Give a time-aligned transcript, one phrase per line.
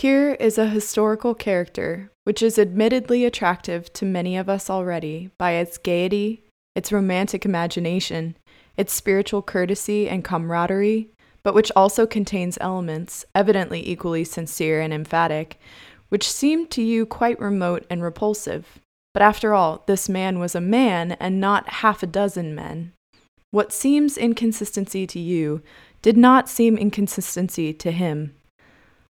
[0.00, 5.50] Here is a historical character which is admittedly attractive to many of us already by
[5.50, 6.42] its gaiety,
[6.74, 8.34] its romantic imagination,
[8.78, 11.10] its spiritual courtesy and camaraderie,
[11.42, 15.60] but which also contains elements, evidently equally sincere and emphatic,
[16.08, 18.78] which seem to you quite remote and repulsive.
[19.12, 22.94] But after all, this man was a man and not half a dozen men.
[23.50, 25.60] What seems inconsistency to you
[26.00, 28.34] did not seem inconsistency to him.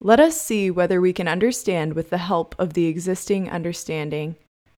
[0.02, 4.36] Let us see whether we can understand with the help of the existing understanding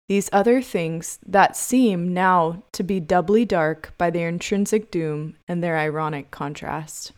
[0.07, 5.65] these other things that seem now to be doubly dark by their intrinsic doom and
[5.65, 7.13] their ironic contrast.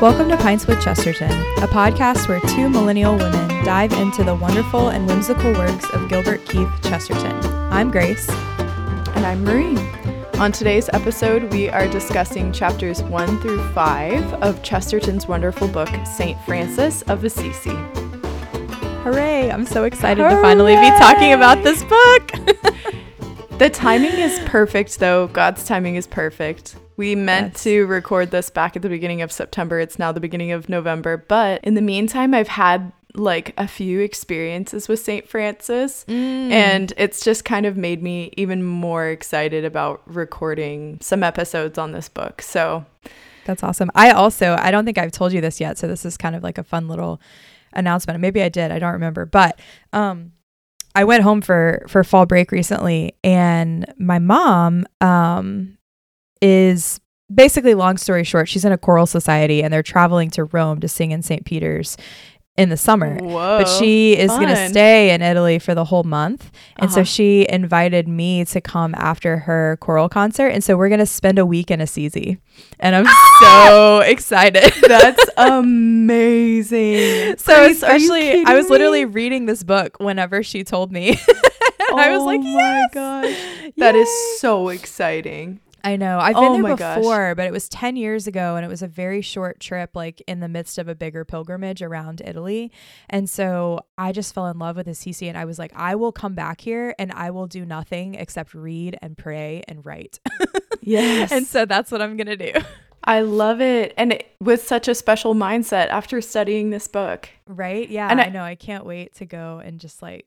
[0.00, 4.90] Welcome to Pints with Chesterton, a podcast where two millennial women dive into the wonderful
[4.90, 7.34] and whimsical works of Gilbert Keith Chesterton.
[7.72, 8.28] I'm Grace.
[8.28, 9.76] And I'm Marie.
[10.38, 16.40] On today's episode, we are discussing chapters 1 through 5 of Chesterton's wonderful book, St.
[16.42, 17.74] Francis of Assisi.
[19.02, 19.50] Hooray!
[19.50, 20.36] I'm so excited Hooray!
[20.36, 22.30] to finally be talking about this book.
[23.58, 25.26] the timing is perfect, though.
[25.26, 26.76] God's timing is perfect.
[26.96, 27.64] We meant yes.
[27.64, 29.80] to record this back at the beginning of September.
[29.80, 31.16] It's now the beginning of November.
[31.16, 35.28] But in the meantime, I've had like a few experiences with St.
[35.28, 36.50] Francis, mm.
[36.50, 41.92] and it's just kind of made me even more excited about recording some episodes on
[41.92, 42.42] this book.
[42.42, 42.84] So
[43.44, 43.90] that's awesome.
[43.94, 45.78] I also, I don't think I've told you this yet.
[45.78, 47.20] So this is kind of like a fun little
[47.72, 48.20] announcement.
[48.20, 48.70] Maybe I did.
[48.70, 49.24] I don't remember.
[49.24, 49.60] But,
[49.92, 50.32] um,
[50.96, 55.76] I went home for for fall break recently and my mom um
[56.40, 56.98] is
[57.32, 60.88] basically long story short she's in a choral society and they're traveling to rome to
[60.88, 61.98] sing in st peter's
[62.56, 66.04] in the summer Whoa, but she is going to stay in italy for the whole
[66.04, 66.96] month and uh-huh.
[66.96, 71.06] so she invited me to come after her choral concert and so we're going to
[71.06, 72.38] spend a week in assisi
[72.80, 73.06] and i'm
[73.40, 79.12] so excited that's amazing so Grace, especially i was literally me?
[79.12, 81.18] reading this book whenever she told me
[81.90, 82.54] oh I was like, oh yes!
[82.54, 84.00] my god, that Yay!
[84.00, 85.60] is so exciting.
[85.86, 86.18] I know.
[86.18, 87.36] I've been oh there before, gosh.
[87.36, 90.40] but it was 10 years ago and it was a very short trip, like in
[90.40, 92.72] the midst of a bigger pilgrimage around Italy.
[93.08, 96.10] And so I just fell in love with Assisi and I was like, I will
[96.10, 100.18] come back here and I will do nothing except read and pray and write.
[100.80, 101.30] yes.
[101.30, 102.52] And so that's what I'm going to do.
[103.04, 103.94] I love it.
[103.96, 107.28] And it, with such a special mindset after studying this book.
[107.46, 107.88] Right?
[107.88, 108.08] Yeah.
[108.10, 108.42] And I, I know.
[108.42, 110.26] I can't wait to go and just like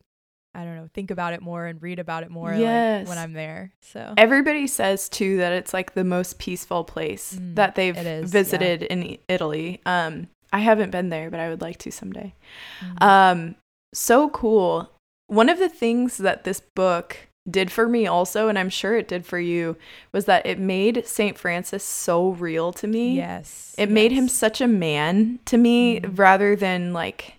[0.60, 3.08] I don't know, think about it more and read about it more yes.
[3.08, 3.72] like, when I'm there.
[3.80, 8.82] So everybody says too that it's like the most peaceful place mm, that they've visited
[8.82, 8.88] yeah.
[8.88, 9.82] in Italy.
[9.86, 12.34] Um, I haven't been there, but I would like to someday.
[12.82, 13.02] Mm.
[13.02, 13.56] Um,
[13.94, 14.92] so cool.
[15.28, 19.08] One of the things that this book did for me also, and I'm sure it
[19.08, 19.78] did for you,
[20.12, 21.38] was that it made St.
[21.38, 23.16] Francis so real to me.
[23.16, 23.74] Yes.
[23.78, 23.94] It yes.
[23.94, 26.18] made him such a man to me mm.
[26.18, 27.36] rather than like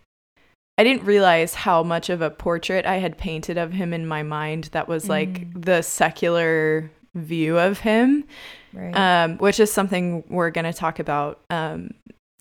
[0.80, 4.22] I didn't realize how much of a portrait I had painted of him in my
[4.22, 5.62] mind that was like mm.
[5.62, 8.24] the secular view of him,
[8.72, 8.96] right.
[8.96, 11.90] um, which is something we're going to talk about um,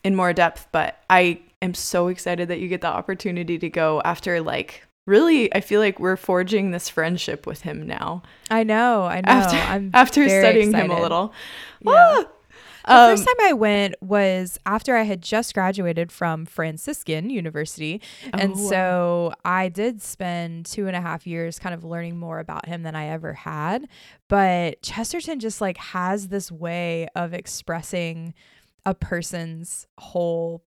[0.04, 0.68] in more depth.
[0.72, 5.52] But I am so excited that you get the opportunity to go after like really
[5.54, 9.56] i feel like we're forging this friendship with him now i know i know after,
[9.56, 10.90] I'm after studying excited.
[10.90, 11.32] him a little
[11.80, 11.92] yeah.
[11.96, 12.24] ah,
[12.86, 18.00] the um, first time I went was after I had just graduated from Franciscan University.
[18.32, 22.38] And oh, so I did spend two and a half years kind of learning more
[22.38, 23.88] about him than I ever had.
[24.28, 28.34] But Chesterton just like has this way of expressing
[28.86, 30.64] a person's whole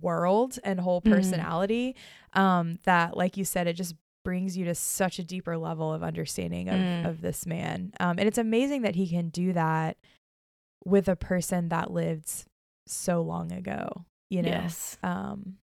[0.00, 1.12] world and whole mm-hmm.
[1.12, 1.96] personality
[2.34, 2.40] mm.
[2.40, 6.02] um, that, like you said, it just brings you to such a deeper level of
[6.02, 7.06] understanding of, mm.
[7.06, 7.92] of this man.
[8.00, 9.96] Um, and it's amazing that he can do that
[10.84, 12.44] with a person that lived
[12.86, 14.50] so long ago, you know?
[14.50, 14.98] Yes.
[15.02, 15.56] Um,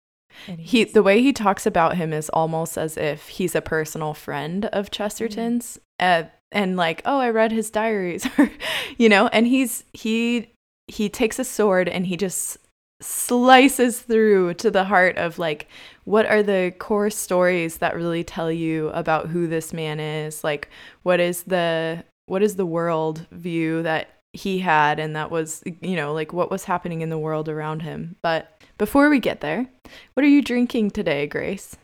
[0.46, 4.66] he the way he talks about him is almost as if he's a personal friend
[4.66, 6.26] of Chesterton's mm-hmm.
[6.26, 8.28] uh, and like oh I read his diaries
[8.98, 10.52] you know and he's he
[10.88, 12.58] he takes a sword and he just
[13.02, 15.68] slices through to the heart of like
[16.04, 20.70] what are the core stories that really tell you about who this man is like
[21.04, 25.96] what is the what is the world view that he had and that was you
[25.96, 28.16] know like what was happening in the world around him.
[28.22, 29.68] But before we get there
[30.14, 31.78] what are you drinking today grace?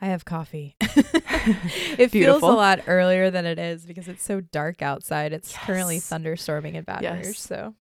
[0.00, 0.76] I have coffee.
[1.98, 5.34] It feels a lot earlier than it is because it's so dark outside.
[5.34, 5.62] It's yes.
[5.64, 7.26] currently thunderstorming in baton yes.
[7.26, 7.74] rouge so.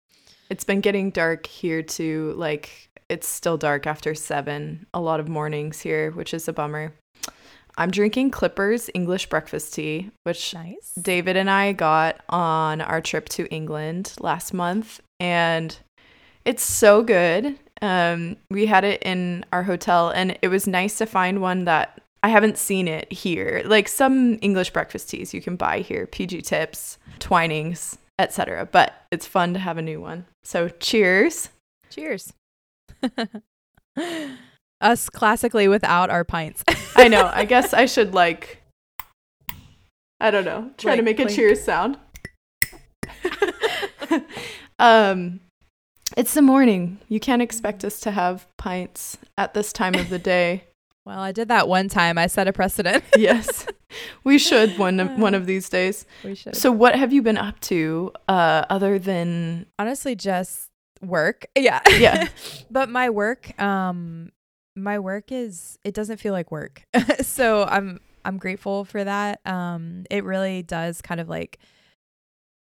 [0.49, 5.29] It's been getting dark here too like it's still dark after seven a lot of
[5.29, 6.95] mornings here which is a bummer
[7.81, 10.93] I'm drinking Clippers English breakfast tea, which nice.
[11.01, 15.75] David and I got on our trip to England last month, and
[16.45, 17.59] it's so good.
[17.81, 22.03] Um, we had it in our hotel, and it was nice to find one that
[22.23, 23.63] I haven't seen it here.
[23.65, 28.69] Like some English breakfast teas you can buy here, PG Tips, Twinings, etc.
[28.71, 30.27] But it's fun to have a new one.
[30.45, 31.49] So cheers.
[31.89, 32.35] Cheers.
[34.81, 36.65] Us classically without our pints.
[36.97, 37.31] I know.
[37.33, 38.63] I guess I should like
[40.21, 40.71] I don't know.
[40.77, 41.99] Try like to make a cheers sound.
[44.79, 45.41] um
[46.17, 46.99] it's the morning.
[47.09, 50.65] You can't expect us to have pints at this time of the day.
[51.07, 52.19] Well, I did that one time.
[52.19, 53.03] I set a precedent.
[53.17, 53.67] yes.
[54.23, 56.05] We should one of, one of these days.
[56.23, 56.55] We should.
[56.55, 60.69] So what have you been up to uh other than honestly just
[61.01, 61.47] work?
[61.57, 61.81] Yeah.
[61.89, 62.29] Yeah.
[62.71, 64.31] but my work um
[64.77, 66.85] my work is it doesn't feel like work.
[67.21, 69.41] so I'm I'm grateful for that.
[69.47, 71.59] Um it really does kind of like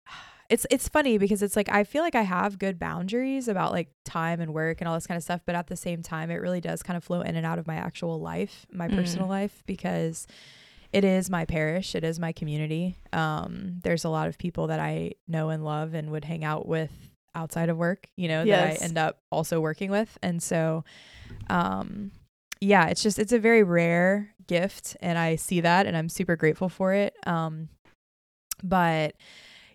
[0.50, 3.88] it's it's funny because it's like I feel like I have good boundaries about like
[4.04, 6.36] time and work and all this kind of stuff, but at the same time, it
[6.36, 8.96] really does kind of flow in and out of my actual life, my mm.
[8.96, 10.26] personal life, because
[10.92, 12.98] it is my parish, it is my community.
[13.12, 16.66] Um, there's a lot of people that I know and love and would hang out
[16.66, 18.78] with outside of work, you know, yes.
[18.78, 20.84] that I end up also working with, and so,
[21.48, 22.10] um,
[22.60, 26.36] yeah, it's just it's a very rare gift, and I see that, and I'm super
[26.36, 27.14] grateful for it.
[27.26, 27.68] Um,
[28.62, 29.14] but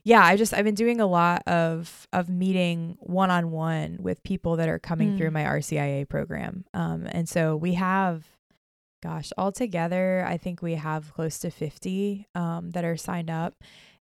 [0.04, 4.22] yeah, I just I've been doing a lot of of meeting one on one with
[4.24, 5.18] people that are coming mm.
[5.18, 6.64] through my RCIA program.
[6.76, 8.24] Um, and so we have,
[9.02, 13.56] gosh, altogether, I think we have close to fifty um, that are signed up,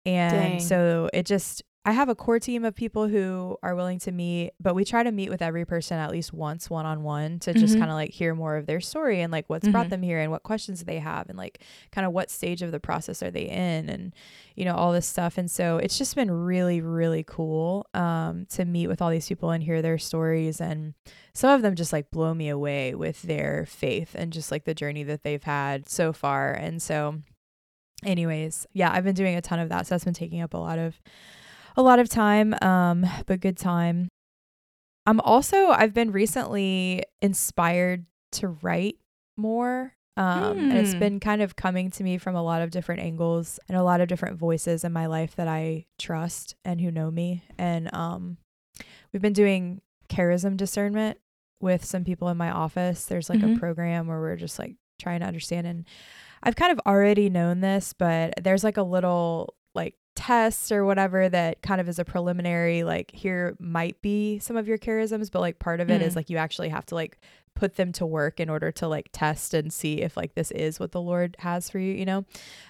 [0.07, 0.61] and Dang.
[0.61, 4.53] so it just I have a core team of people who are willing to meet,
[4.61, 7.53] but we try to meet with every person at least once one on one to
[7.53, 7.81] just mm-hmm.
[7.81, 9.73] kind of like hear more of their story and like what's mm-hmm.
[9.73, 12.71] brought them here and what questions they have and like kind of what stage of
[12.71, 14.15] the process are they in and
[14.55, 15.37] you know all this stuff.
[15.37, 19.51] And so it's just been really really cool um to meet with all these people
[19.51, 20.95] and hear their stories and
[21.35, 24.75] some of them just like blow me away with their faith and just like the
[24.75, 26.53] journey that they've had so far.
[26.53, 27.21] And so
[28.05, 29.89] anyways, yeah, I've been doing a ton of that.
[29.89, 31.01] So that's been taking up a lot of
[31.77, 34.09] a lot of time, um, but good time.
[35.07, 38.97] I'm also I've been recently inspired to write
[39.37, 39.95] more.
[40.17, 40.71] Um, mm.
[40.71, 40.99] and it's hmm.
[40.99, 44.03] been kind of coming to me from a lot of different angles and a lot
[44.03, 47.43] of different voices in my life that I trust and who know me.
[47.57, 48.37] And um,
[49.13, 49.81] we've been doing
[50.11, 51.19] charism discernment
[51.61, 53.05] with some people in my office.
[53.05, 53.57] There's like mm-hmm.
[53.57, 55.87] a program where we're just like trying to understand and
[56.43, 61.31] I've kind of already known this, but there's like a little like tests or whatever
[61.31, 65.41] that kind of is a preliminary like here might be some of your charisms but
[65.41, 66.05] like part of it mm.
[66.05, 67.19] is like you actually have to like
[67.55, 70.81] put them to work in order to like test and see if like this is
[70.81, 72.25] what the lord has for you you know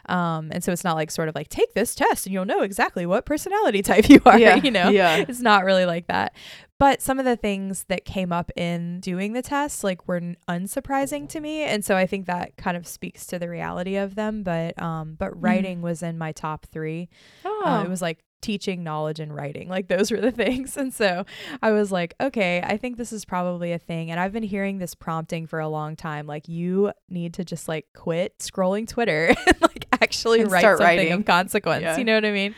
[0.07, 2.63] um and so it's not like sort of like take this test and you'll know
[2.63, 6.35] exactly what personality type you are yeah, you know yeah it's not really like that
[6.79, 11.29] but some of the things that came up in doing the test like were unsurprising
[11.29, 14.43] to me and so i think that kind of speaks to the reality of them
[14.43, 15.37] but um but mm.
[15.39, 15.83] writing mm.
[15.83, 17.09] was in my top three
[17.45, 17.63] oh.
[17.65, 19.69] Uh, it was like teaching knowledge and writing.
[19.69, 20.77] Like those were the things.
[20.77, 21.25] And so
[21.63, 24.11] I was like, okay, I think this is probably a thing.
[24.11, 26.27] And I've been hearing this prompting for a long time.
[26.27, 30.85] Like you need to just like quit scrolling Twitter and like actually and write something
[30.85, 31.13] writing.
[31.13, 31.83] of consequence.
[31.83, 31.97] Yeah.
[31.97, 32.55] You know what I mean?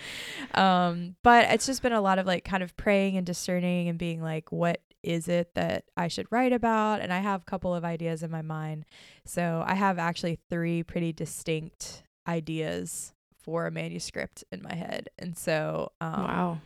[0.54, 3.98] Um, but it's just been a lot of like kind of praying and discerning and
[3.98, 7.00] being like, what is it that I should write about?
[7.00, 8.84] And I have a couple of ideas in my mind.
[9.24, 13.12] So I have actually three pretty distinct ideas
[13.42, 15.08] for a manuscript in my head.
[15.18, 16.58] And so, um, wow.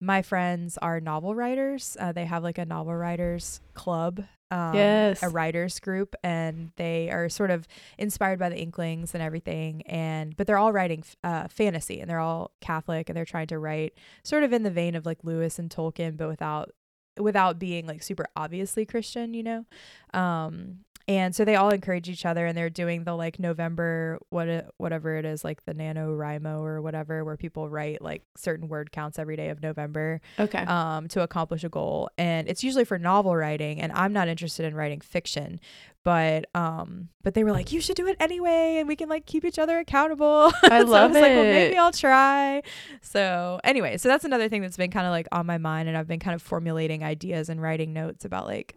[0.00, 1.96] My friends are novel writers.
[1.98, 7.08] Uh, they have like a novel writers club, um, yes, a writers group, and they
[7.08, 7.68] are sort of
[7.98, 9.82] inspired by the Inklings and everything.
[9.82, 13.60] And but they're all writing uh, fantasy, and they're all Catholic, and they're trying to
[13.60, 13.94] write
[14.24, 16.72] sort of in the vein of like Lewis and Tolkien, but without
[17.20, 19.66] without being like super obviously Christian, you know.
[20.12, 20.78] Um,
[21.08, 25.16] and so they all encourage each other and they're doing the like november what whatever
[25.16, 29.18] it is like the nano NaNoWriMo or whatever where people write like certain word counts
[29.18, 30.60] every day of november okay.
[30.60, 32.10] um to accomplish a goal.
[32.18, 35.60] And it's usually for novel writing and i'm not interested in writing fiction
[36.04, 39.26] but um but they were like you should do it anyway and we can like
[39.26, 40.52] keep each other accountable.
[40.62, 42.62] I so love I it like well maybe i'll try.
[43.00, 45.96] So anyway so that's another thing that's been kind of like on my mind and
[45.96, 48.76] i've been kind of formulating ideas and writing notes about like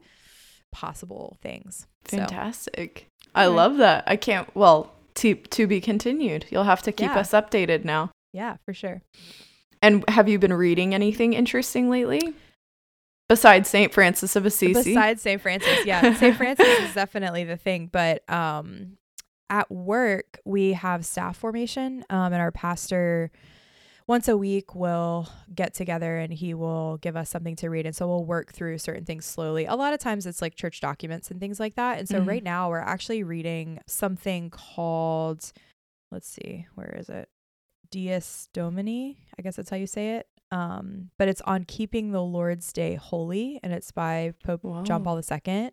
[0.76, 1.88] possible things.
[2.04, 3.08] Fantastic.
[3.24, 3.30] So.
[3.34, 4.04] I love that.
[4.08, 6.46] I can't, well, to, to be continued.
[6.50, 7.20] You'll have to keep yeah.
[7.20, 8.12] us updated now.
[8.34, 9.02] Yeah, for sure.
[9.82, 12.34] And have you been reading anything interesting lately?
[13.30, 13.94] Besides St.
[13.94, 14.74] Francis of Assisi.
[14.74, 15.42] Besides St.
[15.42, 16.14] Francis, yeah.
[16.20, 16.36] St.
[16.36, 18.98] Francis is definitely the thing, but um
[19.50, 23.32] at work, we have staff formation, um, and our pastor
[24.08, 27.96] once a week we'll get together and he will give us something to read and
[27.96, 31.32] so we'll work through certain things slowly a lot of times it's like church documents
[31.32, 32.30] and things like that and so mm-hmm.
[32.30, 35.52] right now we're actually reading something called
[36.12, 37.30] let's see where is it
[37.92, 42.22] dies domini i guess that's how you say it um, but it's on keeping the
[42.22, 44.84] Lord's Day holy, and it's by Pope Whoa.
[44.84, 45.72] John Paul II.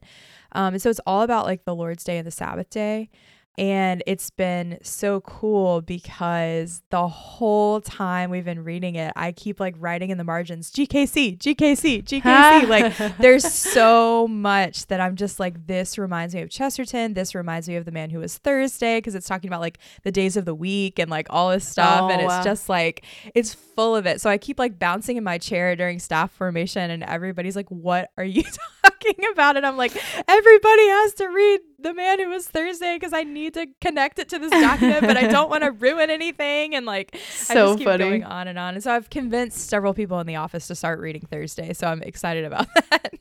[0.53, 3.11] Um, and so it's all about like the Lord's Day and the Sabbath day.
[3.59, 9.61] And it's been so cool because the whole time we've been reading it, I keep
[9.61, 12.69] like writing in the margins GKC, GKC, GKC.
[12.69, 17.13] like there's so much that I'm just like, this reminds me of Chesterton.
[17.13, 20.13] This reminds me of the man who was Thursday because it's talking about like the
[20.13, 22.03] days of the week and like all this stuff.
[22.03, 22.43] Oh, and it's wow.
[22.43, 23.05] just like,
[23.35, 24.23] it's full of it.
[24.23, 28.11] So I keep like bouncing in my chair during staff formation and everybody's like, what
[28.17, 28.45] are you
[28.83, 29.59] talking about?
[29.59, 29.93] And I'm like,
[30.27, 34.29] everybody has to read The Man Who Was Thursday because I need to connect it
[34.31, 36.75] to this document, but I don't want to ruin anything.
[36.75, 38.05] And like, so I just keep funny.
[38.05, 38.75] going on and on.
[38.75, 41.73] And so I've convinced several people in the office to start reading Thursday.
[41.73, 43.15] So I'm excited about that.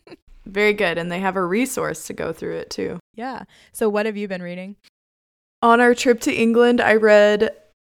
[0.46, 0.98] Very good.
[0.98, 3.00] And they have a resource to go through it too.
[3.16, 3.44] Yeah.
[3.72, 4.76] So what have you been reading?
[5.62, 7.52] On our trip to England, I read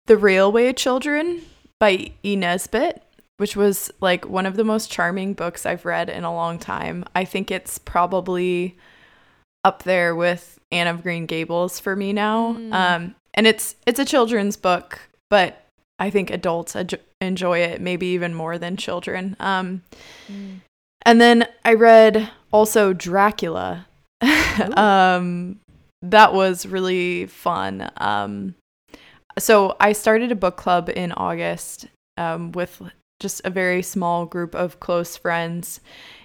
[0.06, 1.42] The Railway Children
[1.80, 2.36] by E.
[2.36, 3.02] Nesbit
[3.36, 7.04] which was like one of the most charming books I've read in a long time.
[7.14, 8.76] I think it's probably
[9.64, 12.52] up there with Anne of Green Gables for me now.
[12.52, 12.72] Mm.
[12.72, 15.64] Um, and it's it's a children's book, but
[15.98, 19.36] I think adults ad- enjoy it maybe even more than children.
[19.40, 19.82] Um,
[20.30, 20.60] mm.
[21.02, 23.86] And then I read also Dracula.
[24.76, 25.60] um,
[26.02, 27.90] that was really fun.
[27.96, 28.54] Um,
[29.38, 32.80] so I started a book club in August um, with
[33.20, 35.80] just a very small group of close friends.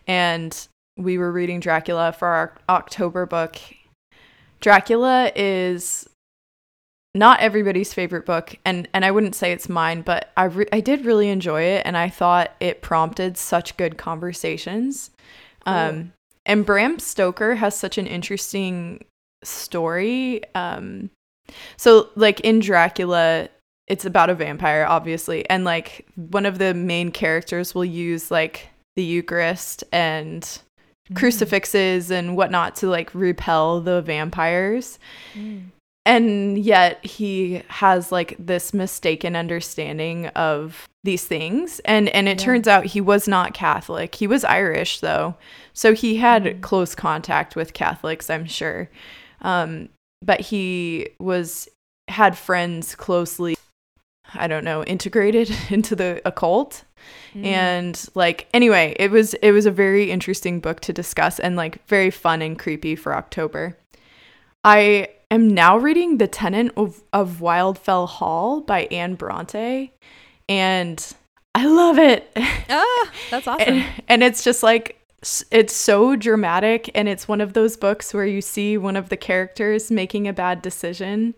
[0.07, 0.67] And
[0.99, 3.57] we were reading Dracula for our October book.
[4.59, 6.07] Dracula is
[7.15, 10.79] not everybody's favorite book and and I wouldn't say it's mine, but I re- I
[10.79, 15.09] did really enjoy it and I thought it prompted such good conversations.
[15.65, 16.13] Um
[16.45, 19.05] and Bram Stoker has such an interesting
[19.43, 20.41] story.
[20.53, 21.09] Um
[21.77, 23.49] so like in Dracula,
[23.87, 25.49] it's about a vampire, obviously.
[25.49, 30.61] And like one of the main characters will use like the Eucharist and
[31.11, 31.15] mm.
[31.15, 34.99] crucifixes and whatnot to like repel the vampires.
[35.33, 35.65] Mm.
[36.05, 41.79] And yet he has like this mistaken understanding of these things.
[41.85, 42.45] And and it yeah.
[42.45, 44.15] turns out he was not Catholic.
[44.15, 45.35] He was Irish though.
[45.73, 46.61] So he had mm.
[46.61, 48.89] close contact with Catholics, I'm sure.
[49.41, 49.89] Um,
[50.21, 51.69] but he was
[52.07, 53.55] had friends closely
[54.35, 56.83] I don't know, integrated into the occult.
[57.33, 57.45] Mm.
[57.45, 61.85] And like anyway, it was it was a very interesting book to discuss and like
[61.87, 63.77] very fun and creepy for October.
[64.63, 69.93] I am now reading The Tenant of, of Wildfell Hall by Anne Bronte
[70.47, 71.13] and
[71.55, 72.31] I love it.
[72.71, 73.67] Ah, that's awesome.
[73.67, 74.99] and, and it's just like
[75.51, 79.17] it's so dramatic and it's one of those books where you see one of the
[79.17, 81.33] characters making a bad decision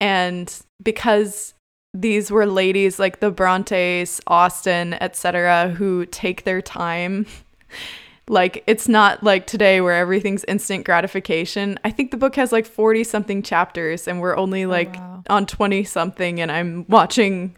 [0.00, 1.54] and because
[2.00, 7.26] these were ladies like the Brontes, Austen, etc., who take their time.
[8.28, 11.78] like it's not like today where everything's instant gratification.
[11.84, 15.00] I think the book has like 40 something chapters and we're only oh, like oh,
[15.00, 15.22] wow.
[15.30, 17.56] on 20 something and I'm watching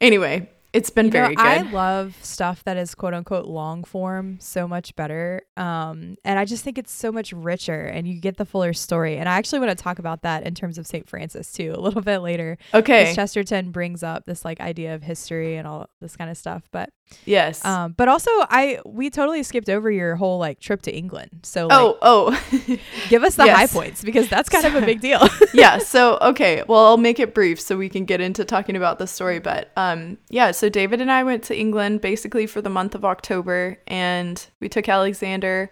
[0.00, 1.66] anyway, it's been you very know, good.
[1.66, 5.42] I love stuff that is quote unquote long form so much better.
[5.56, 9.16] Um, and I just think it's so much richer and you get the fuller story.
[9.16, 11.08] And I actually want to talk about that in terms of St.
[11.08, 12.58] Francis too, a little bit later.
[12.74, 13.14] Okay.
[13.14, 16.64] Chesterton brings up this like idea of history and all this kind of stuff.
[16.72, 16.90] But
[17.26, 17.62] Yes.
[17.64, 21.40] Um, but also I we totally skipped over your whole like trip to England.
[21.44, 22.44] So like, Oh, oh.
[23.08, 23.56] give us the yes.
[23.56, 25.20] high points because that's kind of a big deal.
[25.52, 25.78] yeah.
[25.78, 26.64] So okay.
[26.66, 29.38] Well I'll make it brief so we can get into talking about the story.
[29.38, 33.04] But um yeah, so David and I went to England basically for the month of
[33.04, 35.70] October and we took Alexander.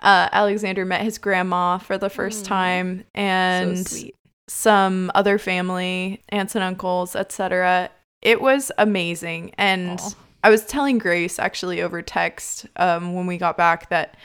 [0.00, 2.48] Uh, Alexander met his grandma for the first mm.
[2.48, 4.08] time and so
[4.46, 7.90] some other family, aunts and uncles, etc.
[8.22, 13.38] It was amazing and Aww I was telling Grace actually over text um, when we
[13.38, 14.16] got back that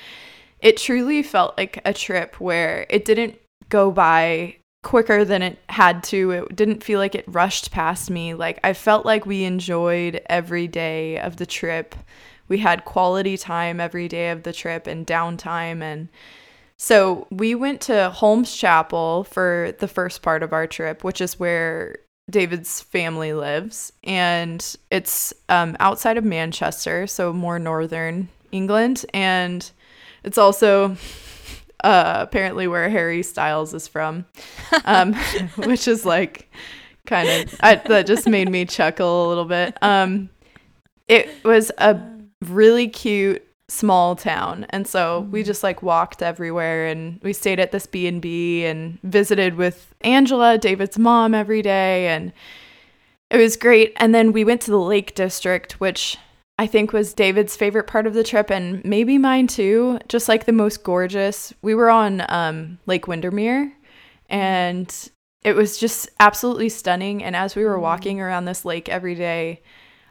[0.60, 6.04] it truly felt like a trip where it didn't go by quicker than it had
[6.04, 6.32] to.
[6.32, 8.34] It didn't feel like it rushed past me.
[8.34, 11.96] Like I felt like we enjoyed every day of the trip.
[12.48, 16.10] We had quality time every day of the trip and downtime and
[16.76, 21.40] so we went to Holmes Chapel for the first part of our trip, which is
[21.40, 21.96] where
[22.30, 29.70] David's family lives, and it's um, outside of Manchester, so more northern England, and
[30.24, 30.98] it's also
[31.84, 34.26] uh, apparently where Harry Styles is from,
[34.86, 35.14] um,
[35.56, 36.52] which is like
[37.06, 39.78] kind of that just made me chuckle a little bit.
[39.82, 40.30] Um,
[41.08, 42.00] it was a
[42.42, 45.48] really cute small town and so we mm-hmm.
[45.48, 51.00] just like walked everywhere and we stayed at this b&b and visited with angela david's
[51.00, 52.34] mom every day and
[53.32, 56.18] it was great and then we went to the lake district which
[56.64, 60.46] i think was david's favorite part of the trip and maybe mine too just like
[60.46, 63.72] the most gorgeous we were on um, lake windermere
[64.30, 65.10] and
[65.44, 67.82] it was just absolutely stunning and as we were mm-hmm.
[67.82, 69.62] walking around this lake every day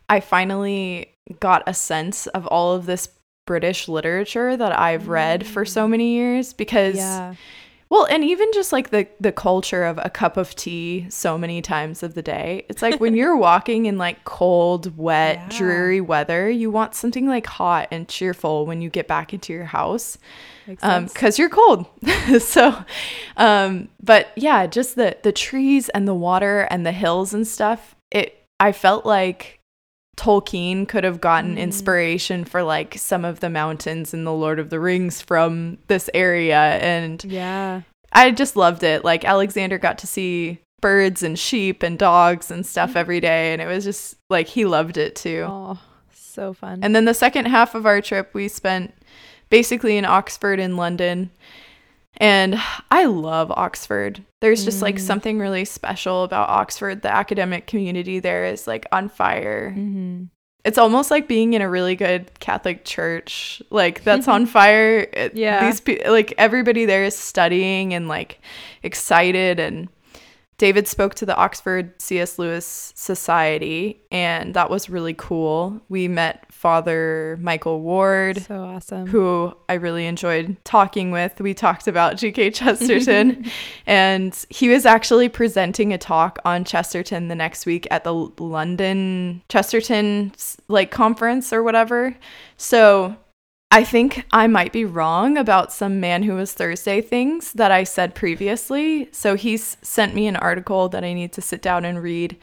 [0.09, 3.09] i finally got a sense of all of this
[3.47, 7.35] British literature that I've read for so many years because yeah.
[7.93, 11.61] Well and even just like the the culture of a cup of tea so many
[11.61, 12.65] times of the day.
[12.71, 15.59] It's like when you're walking in like cold wet yeah.
[15.59, 19.67] dreary weather you want something like hot and cheerful when you get back into your
[19.67, 20.17] house
[20.81, 21.85] um cuz you're cold.
[22.41, 22.83] So
[23.37, 27.95] um but yeah just the the trees and the water and the hills and stuff
[28.11, 29.61] it I felt like
[30.17, 31.59] Tolkien could have gotten mm.
[31.59, 36.11] inspiration for like some of the mountains in the Lord of the Rings from this
[36.13, 37.83] area and yeah.
[38.13, 39.05] I just loved it.
[39.05, 43.63] Like Alexander got to see birds and sheep and dogs and stuff every day and
[43.63, 45.47] it was just like he loved it too.
[45.49, 45.79] Oh,
[46.13, 46.81] so fun.
[46.83, 48.95] And then the second half of our trip we spent
[49.49, 51.31] basically in Oxford and London
[52.19, 54.25] and I love Oxford.
[54.43, 54.83] There's just mm.
[54.83, 57.03] like something really special about Oxford.
[57.03, 59.71] The academic community there is like on fire.
[59.71, 60.25] Mm-hmm.
[60.65, 65.07] It's almost like being in a really good Catholic church, like that's on fire.
[65.33, 68.41] yeah, these people, like everybody there is studying and like
[68.83, 69.89] excited and
[70.59, 72.37] David spoke to the Oxford C.S.
[72.37, 75.81] Lewis Society, and that was really cool.
[75.89, 78.41] We met Father Michael Ward.
[78.41, 79.09] So awesome.
[79.09, 81.41] Who I really enjoyed talking with.
[81.41, 82.51] We talked about G.K.
[82.53, 83.51] Chesterton,
[83.87, 89.43] and he was actually presenting a talk on Chesterton the next week at the London
[89.49, 90.31] Chesterton
[90.69, 92.17] like conference or whatever.
[92.57, 93.17] So
[93.73, 97.83] I think I might be wrong about some man who was Thursday things that I
[97.83, 99.09] said previously.
[99.11, 102.37] So he's sent me an article that I need to sit down and read.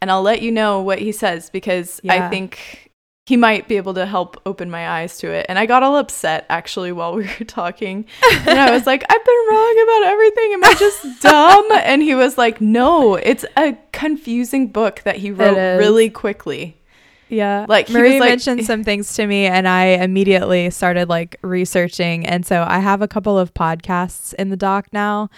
[0.00, 2.26] And I'll let you know what he says because yeah.
[2.26, 2.85] I think
[3.26, 5.46] he might be able to help open my eyes to it.
[5.48, 8.06] And I got all upset actually while we were talking.
[8.30, 10.52] And I was like, I've been wrong about everything.
[10.52, 11.68] Am I just dumb?
[11.72, 16.76] And he was like, No, it's a confusing book that he wrote really quickly.
[17.28, 17.66] Yeah.
[17.68, 22.24] Like Marie like, mentioned some things to me and I immediately started like researching.
[22.24, 25.28] And so I have a couple of podcasts in the doc now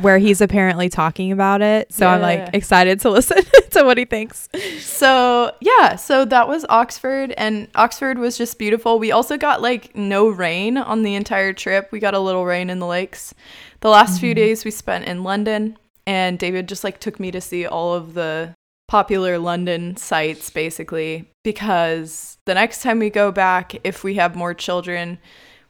[0.00, 1.92] where he's apparently talking about it.
[1.92, 2.12] So yeah.
[2.12, 3.42] I'm like excited to listen
[3.76, 4.48] to what he thinks.
[4.80, 8.98] So yeah, so that was Oxford and Oxford was just beautiful.
[8.98, 11.90] We also got like no rain on the entire trip.
[11.92, 13.34] We got a little rain in the lakes.
[13.80, 14.20] The last mm-hmm.
[14.20, 17.94] few days we spent in London and David just like took me to see all
[17.94, 18.54] of the
[18.88, 24.54] popular London sites basically because the next time we go back, if we have more
[24.54, 25.18] children,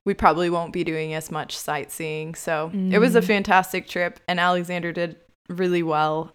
[0.05, 2.35] we probably won't be doing as much sightseeing.
[2.35, 2.93] So mm.
[2.93, 3.27] it was a mm.
[3.27, 5.17] fantastic trip, and Alexander did
[5.49, 6.33] really well.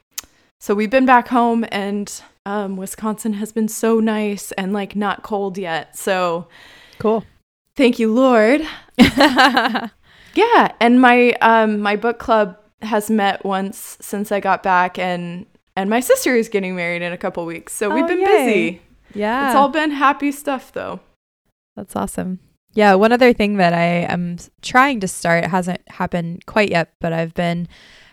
[0.62, 5.24] So we've been back home, and um, Wisconsin has been so nice and like not
[5.24, 5.98] cold yet.
[5.98, 6.48] So
[7.00, 7.26] cool.
[7.76, 8.62] Thank you, Lord.
[9.00, 9.92] yeah,
[10.80, 15.90] and my um, my book club has met once since I got back, and and
[15.90, 17.74] my sister is getting married in a couple weeks.
[17.74, 18.26] So we've oh, been yay.
[18.28, 18.82] busy.
[19.16, 19.48] Yeah.
[19.48, 21.00] It's all been happy stuff though.
[21.76, 22.40] That's awesome.
[22.74, 27.14] Yeah, one other thing that I am trying to start hasn't happened quite yet, but
[27.14, 27.68] I've been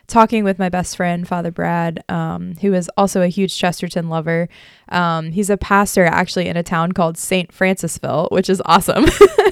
[0.09, 4.49] talking with my best friend, Father Brad, um, who is also a huge Chesterton lover.
[4.89, 7.53] Um, he's a pastor actually in a town called St.
[7.53, 9.07] Francisville, which is awesome.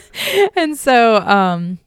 [0.57, 1.79] and so um,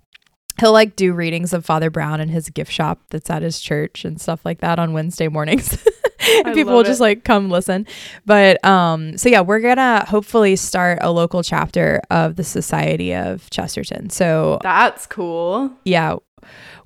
[0.59, 4.05] he'll like do readings of Father Brown in his gift shop that's at his church
[4.05, 5.83] and stuff like that on Wednesday mornings.
[6.45, 7.87] and people will just like come listen.
[8.25, 13.49] But um so yeah, we're gonna hopefully start a local chapter of the Society of
[13.49, 14.11] Chesterton.
[14.11, 15.71] So That's cool.
[15.85, 16.17] Yeah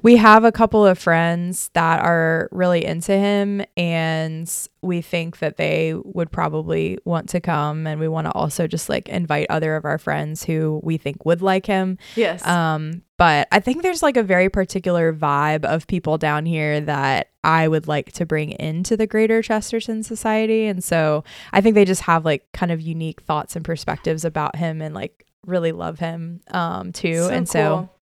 [0.03, 5.55] we have a couple of friends that are really into him and we think that
[5.55, 9.77] they would probably want to come and we want to also just like invite other
[9.77, 11.97] of our friends who we think would like him.
[12.15, 12.45] Yes.
[12.45, 17.29] Um but I think there's like a very particular vibe of people down here that
[17.45, 21.85] I would like to bring into the Greater Chesterton Society and so I think they
[21.85, 25.99] just have like kind of unique thoughts and perspectives about him and like really love
[25.99, 27.92] him um too so and so cool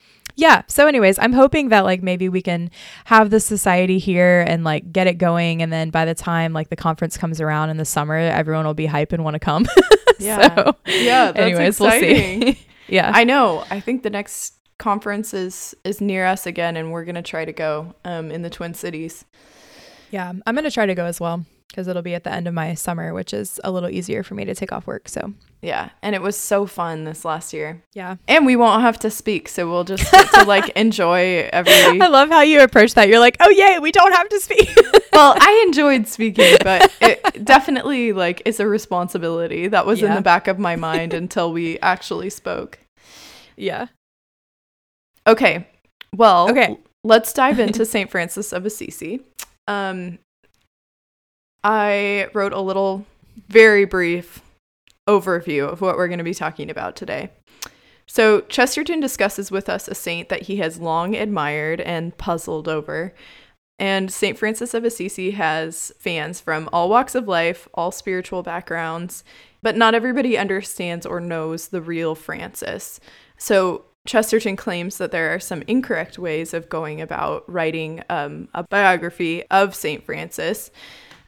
[0.41, 0.63] yeah.
[0.67, 2.71] So, anyways, I'm hoping that like maybe we can
[3.05, 5.61] have the society here and like get it going.
[5.61, 8.73] And then by the time like the conference comes around in the summer, everyone will
[8.73, 9.67] be hype and want to come.
[10.19, 10.55] yeah.
[10.55, 11.31] So, yeah.
[11.35, 12.39] anyways, exciting.
[12.39, 12.67] we'll see.
[12.87, 13.11] yeah.
[13.13, 13.63] I know.
[13.69, 17.53] I think the next conference is is near us again, and we're gonna try to
[17.53, 19.25] go um, in the Twin Cities.
[20.09, 22.53] Yeah, I'm gonna try to go as well because it'll be at the end of
[22.53, 25.07] my summer, which is a little easier for me to take off work.
[25.07, 27.81] So yeah, and it was so fun this last year.
[27.93, 31.73] Yeah, and we won't have to speak, so we'll just get to like enjoy every.
[32.01, 33.07] I love how you approach that.
[33.07, 34.69] You're like, oh yay, we don't have to speak.
[35.13, 40.09] well, I enjoyed speaking, but it definitely like is a responsibility that was yeah.
[40.09, 42.79] in the back of my mind until we actually spoke.
[43.55, 43.87] Yeah.
[45.25, 45.67] Okay.
[46.15, 46.77] Well, okay.
[47.03, 48.11] Let's dive into St.
[48.11, 49.21] Francis of Assisi.
[49.67, 50.19] Um,
[51.63, 53.05] I wrote a little,
[53.47, 54.41] very brief
[55.07, 57.29] overview of what we're going to be talking about today.
[58.07, 63.13] So, Chesterton discusses with us a saint that he has long admired and puzzled over.
[63.79, 64.37] And St.
[64.37, 69.23] Francis of Assisi has fans from all walks of life, all spiritual backgrounds,
[69.61, 72.99] but not everybody understands or knows the real Francis.
[73.37, 78.63] So, Chesterton claims that there are some incorrect ways of going about writing um, a
[78.63, 80.03] biography of St.
[80.03, 80.71] Francis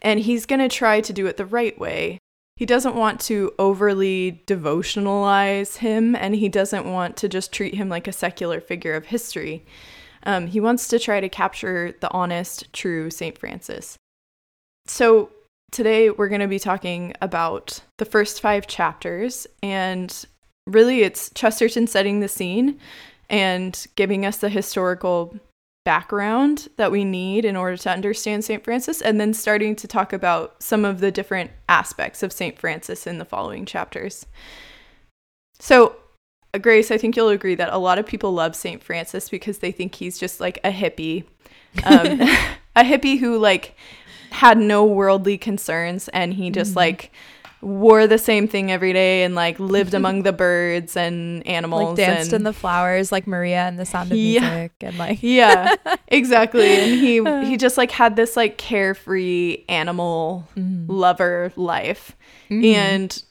[0.04, 2.20] and he's going to try to do it the right way.
[2.56, 7.90] He doesn't want to overly devotionalize him, and he doesn't want to just treat him
[7.90, 9.66] like a secular figure of history.
[10.26, 13.38] Um, he wants to try to capture the honest, true St.
[13.38, 13.98] Francis.
[14.86, 15.32] So,
[15.72, 20.26] today we're going to be talking about the first five chapters, and
[20.68, 22.80] really it's Chesterton setting the scene
[23.30, 25.36] and giving us the historical
[25.84, 28.64] background that we need in order to understand St.
[28.64, 32.58] Francis, and then starting to talk about some of the different aspects of St.
[32.58, 34.26] Francis in the following chapters.
[35.60, 35.96] So,
[36.62, 38.84] Grace, I think you'll agree that a lot of people love St.
[38.84, 41.26] Francis because they think he's just like a hippie,
[41.84, 42.22] um,
[42.76, 43.76] a hippie who like
[44.32, 46.80] had no worldly concerns and he just mm-hmm.
[46.80, 47.12] like
[47.64, 52.08] wore the same thing every day and like lived among the birds and animals like
[52.08, 55.20] danced and, in the flowers like maria and the sound of yeah, music and like
[55.24, 55.76] yeah
[56.10, 60.86] exactly and he he just like had this like carefree animal mm.
[60.88, 62.18] lover life
[62.50, 62.66] mm-hmm.
[62.66, 63.24] and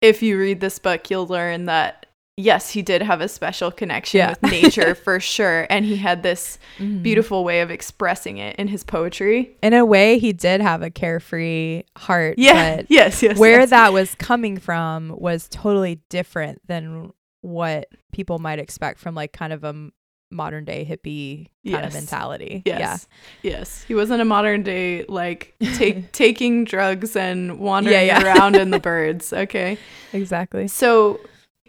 [0.00, 1.99] if you read this book you'll learn that
[2.36, 4.30] yes, he did have a special connection yeah.
[4.30, 5.66] with nature for sure.
[5.70, 7.02] And he had this mm.
[7.02, 9.56] beautiful way of expressing it in his poetry.
[9.62, 12.36] In a way, he did have a carefree heart.
[12.38, 12.82] Yeah.
[12.88, 13.38] yes, yes.
[13.38, 13.70] Where yes.
[13.70, 17.12] that was coming from was totally different than
[17.42, 19.90] what people might expect from like kind of a
[20.32, 21.86] modern day hippie kind yes.
[21.86, 22.62] of mentality.
[22.64, 23.08] Yes.
[23.42, 23.50] Yeah.
[23.50, 23.82] Yes.
[23.82, 28.22] He wasn't a modern day like take taking drugs and wandering yeah, yeah.
[28.22, 29.32] around in the birds.
[29.32, 29.76] Okay.
[30.12, 30.68] Exactly.
[30.68, 31.20] So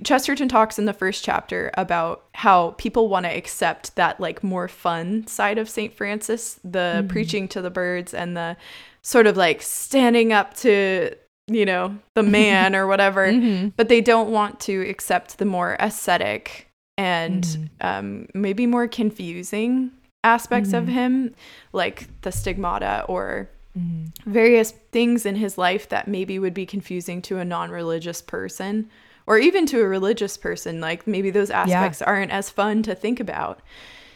[0.03, 4.67] Chesterton talks in the first chapter about how people want to accept that like more
[4.67, 5.93] fun side of St.
[5.93, 7.07] Francis, the mm-hmm.
[7.07, 8.57] preaching to the birds and the
[9.03, 11.15] sort of like standing up to,
[11.47, 13.69] you know, the man or whatever, mm-hmm.
[13.77, 17.65] but they don't want to accept the more ascetic and mm-hmm.
[17.81, 19.91] um, maybe more confusing
[20.23, 20.93] aspects of mm-hmm.
[20.93, 21.35] him,
[21.73, 24.29] like the stigmata or mm-hmm.
[24.29, 28.89] various things in his life that maybe would be confusing to a non religious person
[29.27, 32.07] or even to a religious person like maybe those aspects yeah.
[32.07, 33.59] aren't as fun to think about.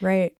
[0.01, 0.33] Right.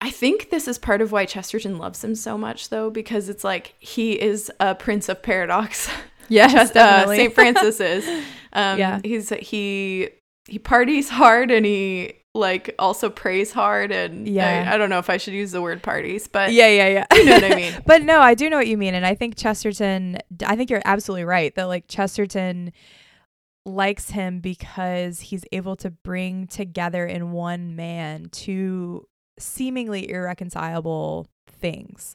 [0.00, 3.44] I think this is part of why chesterton loves him so much though because it's
[3.44, 5.90] like he is a prince of paradox.
[6.28, 8.04] Yes Chest- uh, st francis is.
[8.52, 9.00] Um, yeah.
[9.04, 10.08] he's he
[10.48, 14.66] he parties hard and he like also prays hard and yeah.
[14.68, 17.06] I, I, don't know if i should use the word parties but yeah yeah yeah.
[17.12, 17.74] you know what i mean.
[17.84, 20.82] But no i do know what you mean and i think chesterton i think you're
[20.84, 22.72] absolutely right that like chesterton
[23.66, 29.06] likes him because he's able to bring together in one man two
[29.38, 32.14] seemingly irreconcilable things.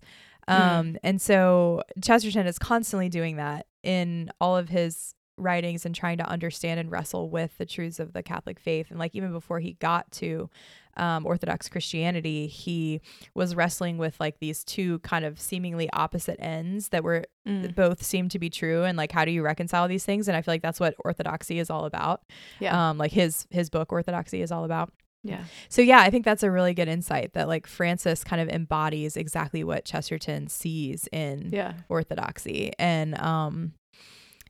[0.50, 0.60] Mm.
[0.60, 6.18] Um, and so Chesterton is constantly doing that in all of his writings and trying
[6.18, 8.90] to understand and wrestle with the truths of the Catholic faith.
[8.90, 10.50] And like even before he got to
[10.98, 13.02] um, Orthodox Christianity, he
[13.34, 17.74] was wrestling with like these two kind of seemingly opposite ends that were mm.
[17.76, 20.28] both seem to be true, and like how do you reconcile these things?
[20.28, 22.22] And I feel like that's what Orthodoxy is all about.
[22.60, 24.92] Yeah, um, like his his book Orthodoxy is all about.
[25.24, 25.44] Yeah.
[25.70, 29.16] So yeah, I think that's a really good insight that like Francis kind of embodies
[29.16, 31.74] exactly what Chesterton sees in yeah.
[31.90, 32.72] orthodoxy.
[32.80, 33.74] And um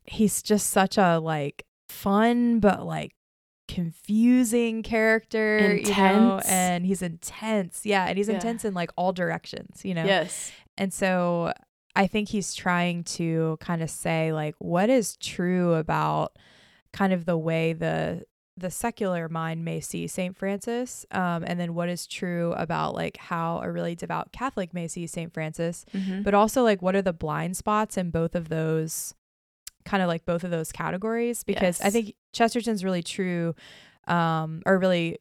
[0.06, 3.14] he's just such a like fun but like
[3.68, 5.88] confusing character, intense.
[5.88, 7.82] you know, and he's intense.
[7.86, 8.36] Yeah, and he's yeah.
[8.36, 10.04] intense in like all directions, you know.
[10.04, 10.52] Yes.
[10.78, 11.54] And so
[11.96, 16.38] I think he's trying to kind of say like what is true about
[16.92, 18.26] kind of the way the
[18.58, 20.38] the secular mind may see St.
[20.38, 24.88] Francis, um, and then what is true about like how a really devout Catholic may
[24.88, 25.34] see St.
[25.34, 26.22] Francis, mm-hmm.
[26.24, 29.14] but also like what are the blind spots in both of those
[29.86, 31.82] kind of like both of those categories because yes.
[31.86, 33.56] I think Chesterton's really true
[34.08, 35.18] um or really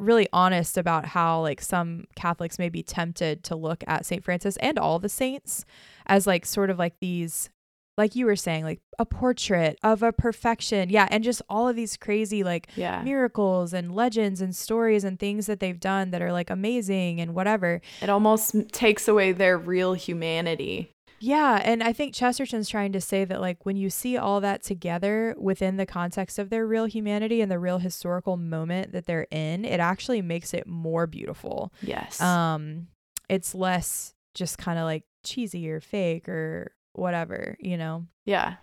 [0.00, 4.22] really honest about how like some Catholics may be tempted to look at St.
[4.24, 5.64] Francis and all the saints
[6.06, 7.50] as like sort of like these
[7.96, 10.88] like you were saying like a portrait of a perfection.
[10.88, 13.02] Yeah, and just all of these crazy like Yeah.
[13.02, 17.34] miracles and legends and stories and things that they've done that are like amazing and
[17.34, 17.80] whatever.
[18.00, 20.92] It almost takes away their real humanity.
[21.20, 24.62] Yeah, and I think Chesterton's trying to say that like when you see all that
[24.62, 29.26] together within the context of their real humanity and the real historical moment that they're
[29.30, 31.72] in, it actually makes it more beautiful.
[31.82, 32.20] Yes.
[32.20, 32.88] Um
[33.28, 38.06] it's less just kind of like cheesy or fake or whatever, you know.
[38.24, 38.54] Yeah.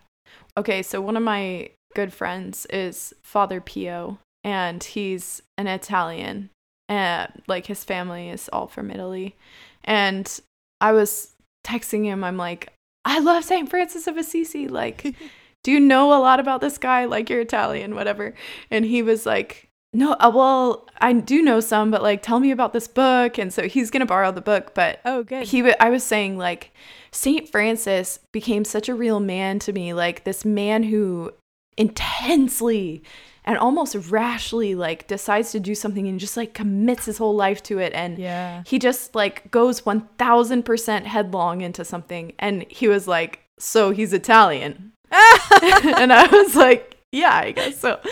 [0.57, 6.49] Okay, so one of my good friends is Father Pio, and he's an Italian.
[6.87, 9.35] And like his family is all from Italy.
[9.83, 10.39] And
[10.79, 11.34] I was
[11.65, 12.71] texting him, I'm like,
[13.03, 13.69] I love St.
[13.69, 14.67] Francis of Assisi.
[14.67, 15.15] Like,
[15.63, 17.05] do you know a lot about this guy?
[17.05, 18.33] Like, you're Italian, whatever.
[18.71, 22.51] And he was like, no, uh, well, I do know some, but like, tell me
[22.51, 23.37] about this book.
[23.37, 25.47] And so he's going to borrow the book, but Oh, good.
[25.47, 26.73] he w- I was saying like
[27.11, 31.31] Saint Francis became such a real man to me like this man who
[31.77, 33.03] intensely
[33.45, 37.63] and almost rashly like decides to do something and just like commits his whole life
[37.63, 38.63] to it and yeah.
[38.65, 44.91] he just like goes 1000% headlong into something and he was like so he's Italian
[45.11, 47.99] and I was like yeah I guess so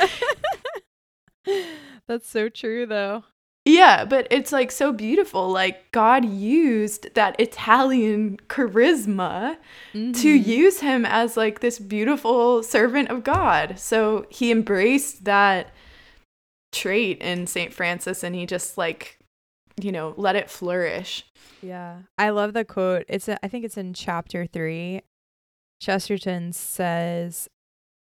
[2.07, 3.23] That's so true though.
[3.65, 5.49] Yeah, but it's like so beautiful.
[5.49, 9.55] Like God used that Italian charisma
[9.93, 10.45] to Mhm.
[10.45, 13.79] use him as like this beautiful servant of God.
[13.79, 15.69] So he embraced that
[16.73, 17.73] trait in St.
[17.73, 19.17] Francis and he just like,
[19.79, 21.25] you know, let it flourish.
[21.61, 21.99] Yeah.
[22.17, 23.05] I love the quote.
[23.07, 25.01] It's a, I think it's in chapter 3.
[25.79, 27.47] Chesterton says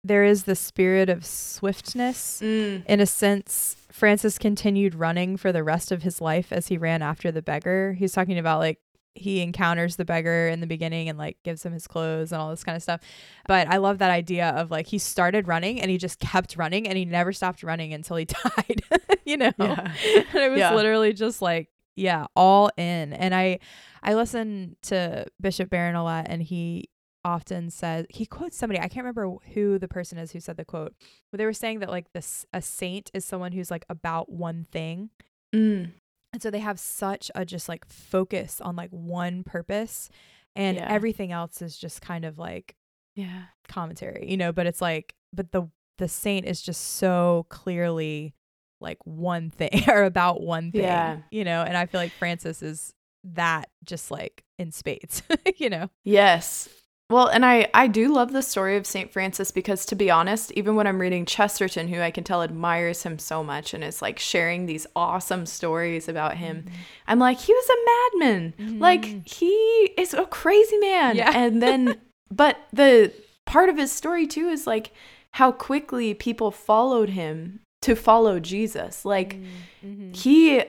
[0.08, 2.40] there is the spirit of swiftness.
[2.42, 2.84] Mm.
[2.86, 7.02] In a sense, Francis continued running for the rest of his life as he ran
[7.02, 7.92] after the beggar.
[7.92, 8.78] He's talking about like
[9.14, 12.50] he encounters the beggar in the beginning and like gives him his clothes and all
[12.50, 13.00] this kind of stuff.
[13.48, 16.86] But I love that idea of like he started running and he just kept running
[16.86, 18.82] and he never stopped running until he died.
[19.24, 19.52] you know?
[19.58, 19.80] Yeah.
[20.32, 20.74] and it was Yeah.
[20.74, 23.58] literally just like yeah all in and i
[24.04, 26.88] i listen to bishop barron a lot and he
[27.28, 30.64] often says he quotes somebody i can't remember who the person is who said the
[30.64, 30.94] quote
[31.30, 34.66] but they were saying that like this a saint is someone who's like about one
[34.72, 35.10] thing
[35.54, 35.92] Mm.
[36.32, 40.10] and so they have such a just like focus on like one purpose
[40.54, 40.86] and Yeah.
[40.90, 42.74] everything else is just kind of like
[43.14, 43.44] Yeah.
[43.68, 48.34] commentary, you know, but it's like but the the saint is just so clearly
[48.80, 51.18] like one thing or about one thing, Yeah.
[51.30, 55.22] you know, and I feel like Francis is that just like in spades,
[55.56, 55.88] you know.
[56.04, 56.68] Yes.
[57.10, 59.10] Well, and I I do love the story of St.
[59.10, 63.02] Francis because to be honest, even when I'm reading Chesterton, who I can tell admires
[63.02, 66.66] him so much and is like sharing these awesome stories about him,
[67.06, 68.54] I'm like, he was a madman.
[68.58, 68.80] Mhm.
[68.80, 69.48] Like he
[69.96, 71.16] is a crazy man.
[71.16, 71.32] Yeah.
[71.34, 71.98] And then
[72.30, 73.10] but the
[73.46, 74.92] part of his story too is like
[75.32, 79.06] how quickly people followed him to follow Jesus.
[79.06, 79.38] Like
[79.82, 80.14] Mhm.
[80.14, 80.62] he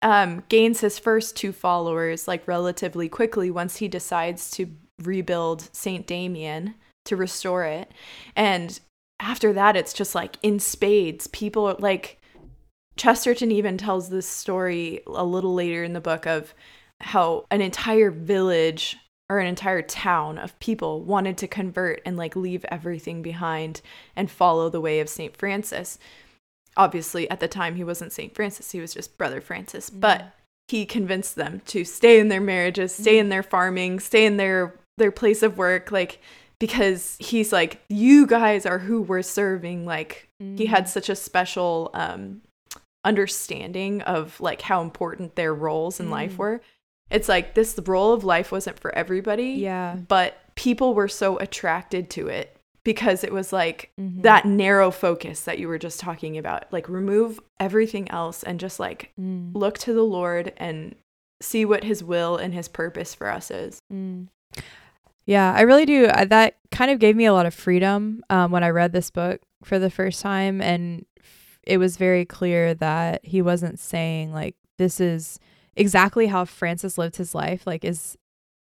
[0.00, 4.68] um, gains his first two followers like relatively quickly once he decides to
[5.06, 7.90] rebuild Saint Damien to restore it,
[8.36, 8.78] and
[9.20, 11.28] after that, it's just like in spades.
[11.28, 12.20] People like
[12.96, 16.54] Chesterton even tells this story a little later in the book of
[17.00, 18.96] how an entire village
[19.28, 23.80] or an entire town of people wanted to convert and like leave everything behind
[24.14, 25.98] and follow the way of Saint Francis.
[26.76, 28.34] Obviously at the time he wasn't St.
[28.34, 30.32] Francis, he was just Brother Francis, but mm.
[30.68, 33.20] he convinced them to stay in their marriages, stay mm-hmm.
[33.20, 36.20] in their farming, stay in their their place of work like
[36.58, 41.90] because he's like you guys are who we're serving like he had such a special
[41.94, 42.40] um
[43.04, 46.38] understanding of like how important their roles in life Mm.
[46.38, 46.60] were.
[47.10, 49.96] It's like this role of life wasn't for everybody, Yeah.
[50.08, 54.22] but people were so attracted to it because it was like Mhm.
[54.22, 56.72] that narrow focus that you were just talking about.
[56.72, 59.50] Like remove everything else and just like Mm.
[59.54, 60.94] look to the Lord and
[61.40, 63.80] see what his will and his purpose for us is.
[63.92, 64.28] Mm.
[65.24, 66.08] Yeah, I really do.
[66.12, 69.10] I, that kind of gave me a lot of freedom um, when I read this
[69.10, 74.32] book for the first time, and f- it was very clear that he wasn't saying
[74.32, 75.38] like this is
[75.76, 77.66] exactly how Francis lived his life.
[77.66, 78.16] Like is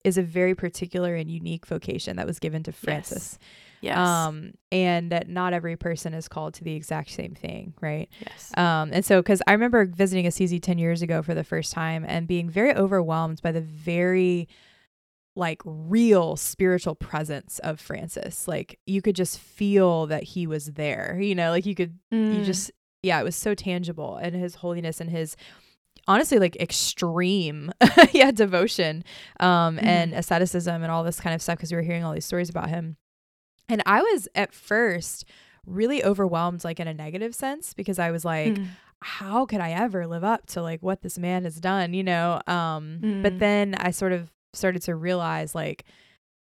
[0.04, 3.38] is a very particular and unique vocation that was given to Francis.
[3.82, 3.96] Yes.
[3.96, 8.08] Um, and that not every person is called to the exact same thing, right?
[8.20, 8.56] yes.
[8.56, 12.04] Um, and so, because I remember visiting Assisi 10 years ago for the first time
[12.06, 14.48] and being very overwhelmed by the very
[15.36, 18.48] like real spiritual presence of Francis.
[18.48, 22.18] Like you could just feel that he was there, you know, like you could, you
[22.18, 22.44] Mm.
[22.44, 22.70] just,
[23.02, 25.36] yeah, it was so tangible and his holiness and his
[26.08, 27.72] honestly like extreme
[28.12, 29.04] yeah devotion
[29.38, 29.86] um mm-hmm.
[29.86, 32.48] and asceticism and all this kind of stuff because we were hearing all these stories
[32.50, 32.96] about him
[33.68, 35.24] and i was at first
[35.66, 38.66] really overwhelmed like in a negative sense because i was like mm.
[39.02, 42.40] how could i ever live up to like what this man has done you know
[42.46, 43.22] um mm.
[43.22, 45.84] but then i sort of started to realize like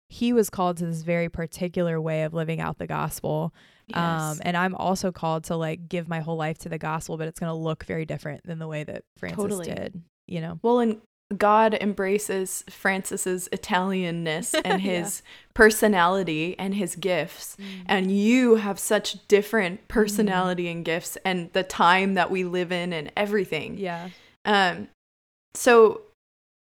[0.10, 3.54] he was called to this very particular way of living out the gospel
[3.88, 3.98] Yes.
[3.98, 7.28] Um, and I'm also called to like give my whole life to the gospel, but
[7.28, 9.66] it's going to look very different than the way that Francis totally.
[9.66, 10.60] did, you know?
[10.62, 11.02] Well, and
[11.38, 15.32] God embraces Francis's Italianness and his yeah.
[15.54, 17.56] personality and his gifts.
[17.56, 17.66] Mm.
[17.86, 20.72] And you have such different personality mm.
[20.72, 23.78] and gifts and the time that we live in and everything.
[23.78, 24.10] Yeah.
[24.44, 24.90] Um
[25.54, 26.02] so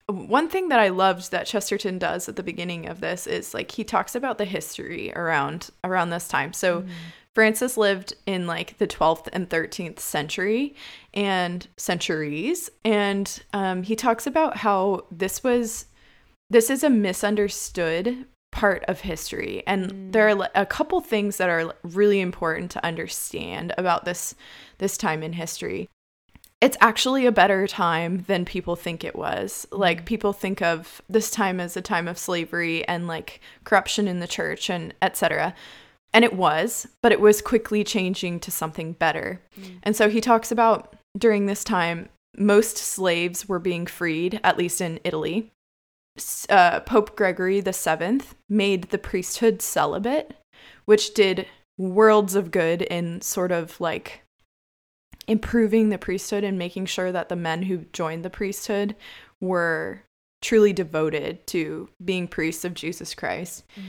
[0.09, 3.71] one thing that I loved that Chesterton does at the beginning of this is like
[3.71, 6.53] he talks about the history around around this time.
[6.53, 6.89] So mm.
[7.35, 10.75] Francis lived in like the 12th and 13th century
[11.13, 15.87] and centuries and um, he talks about how this was
[16.51, 20.13] this is a misunderstood part of history and mm.
[20.13, 24.35] there are a couple things that are really important to understand about this
[24.79, 25.89] this time in history
[26.61, 29.67] it's actually a better time than people think it was.
[29.71, 34.19] Like people think of this time as a time of slavery and like corruption in
[34.19, 35.55] the church and etc.
[36.13, 39.41] And it was, but it was quickly changing to something better.
[39.61, 39.79] Mm.
[39.85, 44.81] And so he talks about during this time most slaves were being freed, at least
[44.81, 45.53] in Italy.
[46.49, 50.35] Uh, Pope Gregory VII made the priesthood celibate,
[50.85, 54.23] which did worlds of good in sort of like
[55.29, 58.97] improving the priesthood and making sure that the men who joined the priesthood
[59.41, 60.03] were
[60.41, 63.65] truly devoted to being priests of Jesus Christ.
[63.77, 63.83] Mm.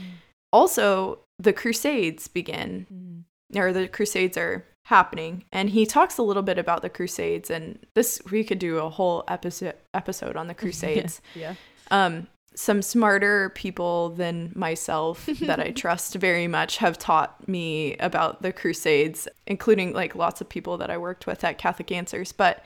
[0.52, 3.58] Also, the crusades begin mm.
[3.58, 7.78] or the crusades are happening and he talks a little bit about the crusades and
[7.94, 11.22] this we could do a whole episode episode on the crusades.
[11.34, 11.54] yeah.
[11.90, 18.42] Um some smarter people than myself that I trust very much have taught me about
[18.42, 22.32] the Crusades, including like lots of people that I worked with at Catholic Answers.
[22.32, 22.64] But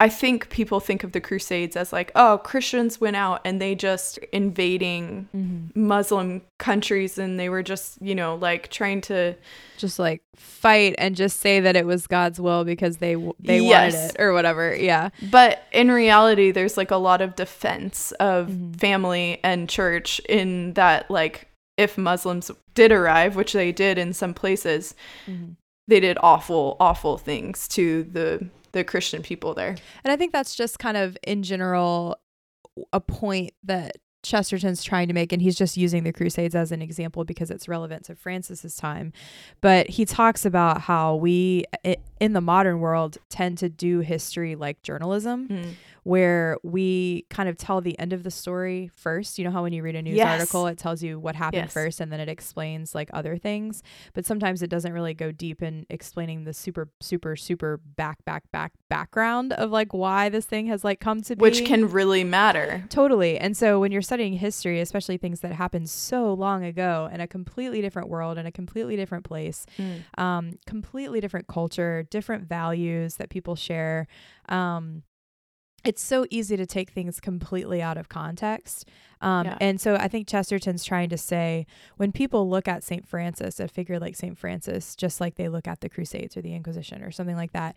[0.00, 3.76] I think people think of the Crusades as like, oh, Christians went out and they
[3.76, 5.51] just invading mm-hmm.
[5.74, 9.34] Muslim countries and they were just, you know, like trying to
[9.78, 13.94] just like fight and just say that it was God's will because they they yes.
[13.94, 14.74] wanted it or whatever.
[14.74, 15.10] Yeah.
[15.30, 18.72] But in reality, there's like a lot of defense of mm-hmm.
[18.72, 24.34] family and church in that like if Muslims did arrive, which they did in some
[24.34, 24.94] places,
[25.26, 25.52] mm-hmm.
[25.88, 29.76] they did awful, awful things to the the Christian people there.
[30.04, 32.18] And I think that's just kind of in general
[32.92, 36.82] a point that Chesterton's trying to make, and he's just using the Crusades as an
[36.82, 39.12] example because it's relevant to Francis's time.
[39.60, 41.64] But he talks about how we,
[42.20, 45.48] in the modern world, tend to do history like journalism.
[45.48, 45.74] Mm
[46.04, 49.38] where we kind of tell the end of the story first.
[49.38, 50.40] You know how when you read a news yes.
[50.40, 51.72] article, it tells you what happened yes.
[51.72, 53.82] first and then it explains like other things.
[54.12, 58.50] But sometimes it doesn't really go deep in explaining the super, super, super back, back,
[58.50, 61.40] back background of like why this thing has like come to be.
[61.40, 62.84] Which can really matter.
[62.88, 63.38] Totally.
[63.38, 67.28] And so when you're studying history, especially things that happened so long ago in a
[67.28, 70.02] completely different world, in a completely different place, mm.
[70.20, 74.08] um, completely different culture, different values that people share.
[74.48, 75.04] Um,
[75.84, 78.88] it's so easy to take things completely out of context.
[79.20, 79.58] Um, yeah.
[79.60, 81.66] And so I think Chesterton's trying to say
[81.96, 83.06] when people look at St.
[83.06, 84.36] Francis, a figure like St.
[84.38, 87.76] Francis, just like they look at the Crusades or the Inquisition or something like that,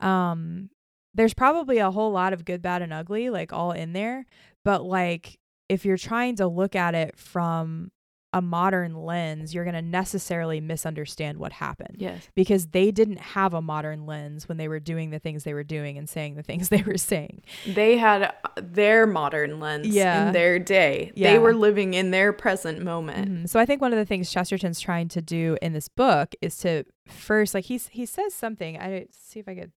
[0.00, 0.70] um,
[1.14, 4.26] there's probably a whole lot of good, bad, and ugly, like all in there.
[4.64, 5.38] But like
[5.68, 7.90] if you're trying to look at it from
[8.32, 11.96] a modern lens, you're going to necessarily misunderstand what happened.
[11.98, 12.28] Yes.
[12.34, 15.64] Because they didn't have a modern lens when they were doing the things they were
[15.64, 17.42] doing and saying the things they were saying.
[17.66, 20.26] They had their modern lens yeah.
[20.26, 21.12] in their day.
[21.14, 21.32] Yeah.
[21.32, 23.30] They were living in their present moment.
[23.30, 23.46] Mm-hmm.
[23.46, 26.58] So I think one of the things Chesterton's trying to do in this book is
[26.58, 28.78] to first like he's he says something.
[28.78, 29.72] I see if I could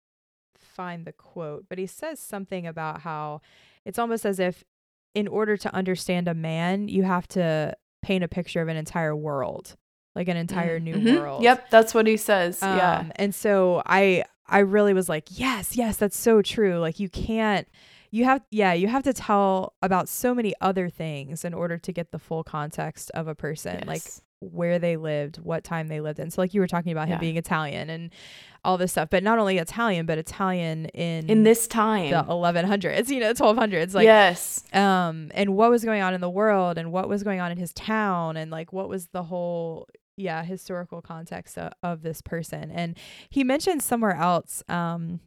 [0.57, 3.41] find the quote, but he says something about how
[3.85, 4.63] it's almost as if
[5.13, 9.15] in order to understand a man, you have to paint a picture of an entire
[9.15, 9.75] world
[10.15, 11.17] like an entire new mm-hmm.
[11.17, 15.25] world yep that's what he says um, yeah and so i i really was like
[15.31, 17.67] yes yes that's so true like you can't
[18.11, 21.91] you have yeah you have to tell about so many other things in order to
[21.91, 23.87] get the full context of a person yes.
[23.87, 24.03] like
[24.39, 26.29] where they lived what time they lived in.
[26.29, 27.15] So like you were talking about yeah.
[27.15, 28.11] him being italian and
[28.63, 32.09] all this stuff but not only italian but italian in in this time.
[32.11, 34.63] the 1100s you know 1200s like yes.
[34.73, 37.57] um and what was going on in the world and what was going on in
[37.57, 42.71] his town and like what was the whole yeah historical context of, of this person.
[42.71, 42.97] And
[43.29, 45.19] he mentioned somewhere else um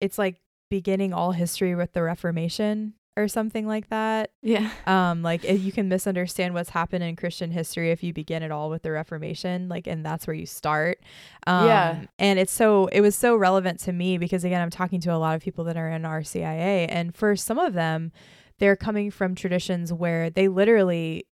[0.00, 0.40] it's like
[0.70, 4.70] beginning all history with the reformation or something like that Yeah.
[4.86, 8.50] um like it, you can misunderstand what's happened in christian history if you begin at
[8.50, 10.98] all with the reformation like and that's where you start
[11.46, 12.04] um Yeah.
[12.18, 15.18] and it's so it was so relevant to me because again i'm talking to a
[15.18, 18.12] lot of people that are in rcia and for some of them
[18.58, 21.26] they're coming from traditions where they literally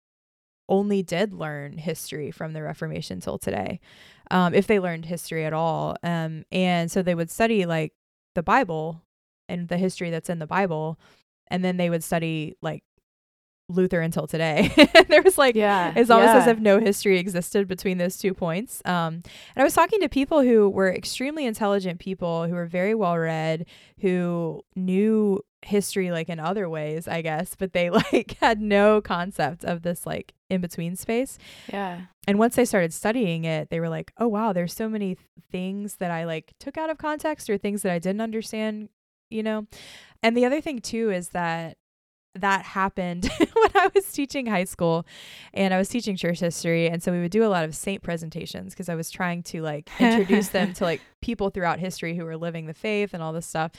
[0.69, 3.79] only did learn history from the reformation till today
[4.31, 7.93] um if they learned history at all um and so they would study like
[8.35, 9.03] the bible
[9.49, 10.99] and the history that's in the bible
[11.49, 12.83] and then they would study like
[13.69, 14.71] Luther until today.
[15.09, 15.93] there was like Yeah.
[15.97, 18.81] it's almost as if no history existed between those two points.
[18.85, 19.25] Um, and
[19.57, 23.67] I was talking to people who were extremely intelligent people who were very well read,
[24.01, 29.65] who knew history like in other ways, I guess, but they like had no concept
[29.65, 31.37] of this like in between space.
[31.73, 32.03] Yeah.
[32.29, 35.27] And once they started studying it, they were like, "Oh wow, there's so many th-
[35.51, 38.91] things that I like took out of context or things that I didn't understand."
[39.31, 39.67] You know,
[40.23, 41.77] and the other thing too is that
[42.41, 45.07] that happened when I was teaching high school
[45.55, 46.89] and I was teaching church history.
[46.89, 49.63] And so we would do a lot of saint presentations because I was trying to
[49.63, 53.33] like introduce them to like people throughout history who were living the faith and all
[53.33, 53.73] this stuff.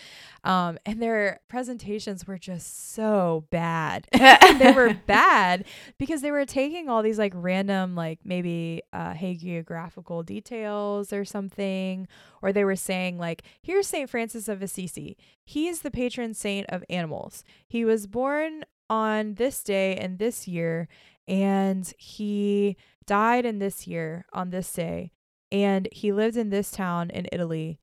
[0.44, 4.08] Um and their presentations were just so bad.
[4.58, 5.66] They were bad
[5.98, 12.08] because they were taking all these like random like maybe uh hagiographical details or something
[12.42, 14.10] or they were saying like here's St.
[14.10, 15.18] Francis of Assisi.
[15.46, 17.44] He is the patron saint of animals.
[17.68, 20.88] He was born on this day and this year
[21.28, 25.12] and he died in this year on this day
[25.52, 27.80] and he lived in this town in Italy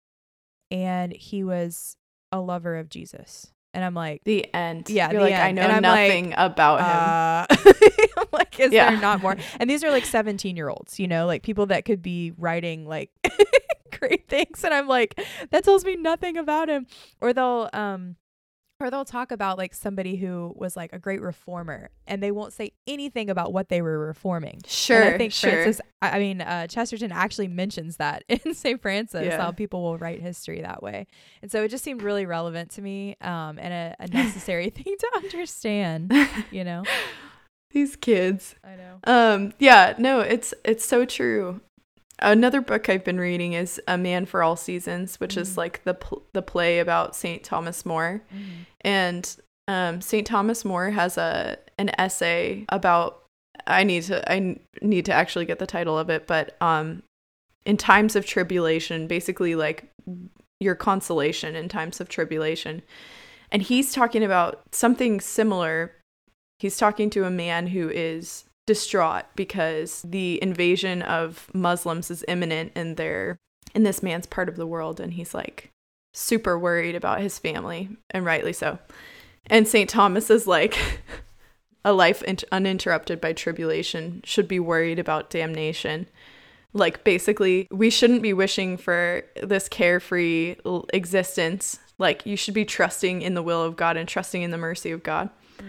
[0.70, 1.96] and he was
[2.32, 4.88] a lover of Jesus and I'm like The end.
[4.88, 6.86] Yeah, You're the like, I know And I'm like, nothing about him.
[6.86, 7.46] uh,
[8.18, 8.90] I'm like, is Yeah.
[8.90, 9.36] there not more?
[9.58, 12.86] And these are like 17 year olds, you know, like people that could be writing
[12.86, 13.10] like
[13.98, 14.64] great things.
[14.64, 16.86] And I'm like, that tells me nothing about him.
[17.20, 18.16] Or they'll, um,
[18.80, 22.52] or they'll talk about like somebody who was like a great reformer and they won't
[22.52, 24.60] say anything about what they were reforming.
[24.66, 25.00] Sure.
[25.00, 25.50] and I think sure.
[25.50, 28.80] Francis, I mean, uh, Chesterton actually mentions that in St.
[28.82, 29.40] Francis, Yeah.
[29.40, 31.06] how people will write history that way.
[31.40, 34.96] And so it just seemed really relevant to me um, and a, a necessary thing
[34.98, 36.12] to understand,
[36.50, 36.82] you know?
[37.70, 38.54] These kids.
[38.64, 38.98] I know.
[39.04, 41.60] Um, yeah, no, it's it's so true.
[42.24, 45.56] Another book I've been reading is A Man for All Seasons, which is Mm.
[45.58, 47.44] like the pl- the play about St.
[47.44, 48.22] Thomas More.
[48.80, 49.36] And
[49.68, 50.26] um, St.
[50.26, 53.22] Thomas More has a an essay about
[53.66, 57.02] I need to I need to actually get the title of it, but um,
[57.66, 59.90] in times of tribulation, basically like
[60.60, 62.82] your consolation in times of tribulation.
[63.52, 65.92] And he's talking about something similar.
[66.58, 72.72] He's talking to a man who is distraught because the invasion of Muslims is imminent
[72.74, 73.38] in their
[73.74, 75.70] in this man's part of the world and he's like
[76.12, 78.78] super worried about his family and rightly so.
[79.48, 79.90] And St.
[79.90, 80.78] Thomas is like
[81.84, 86.06] a life in- uninterrupted by tribulation should be worried about damnation.
[86.72, 90.56] Like basically we shouldn't be wishing for this carefree
[90.92, 91.78] existence.
[91.98, 94.90] Like you should be trusting in the will of God and trusting in the mercy
[94.92, 95.28] of God.
[95.58, 95.64] Mm.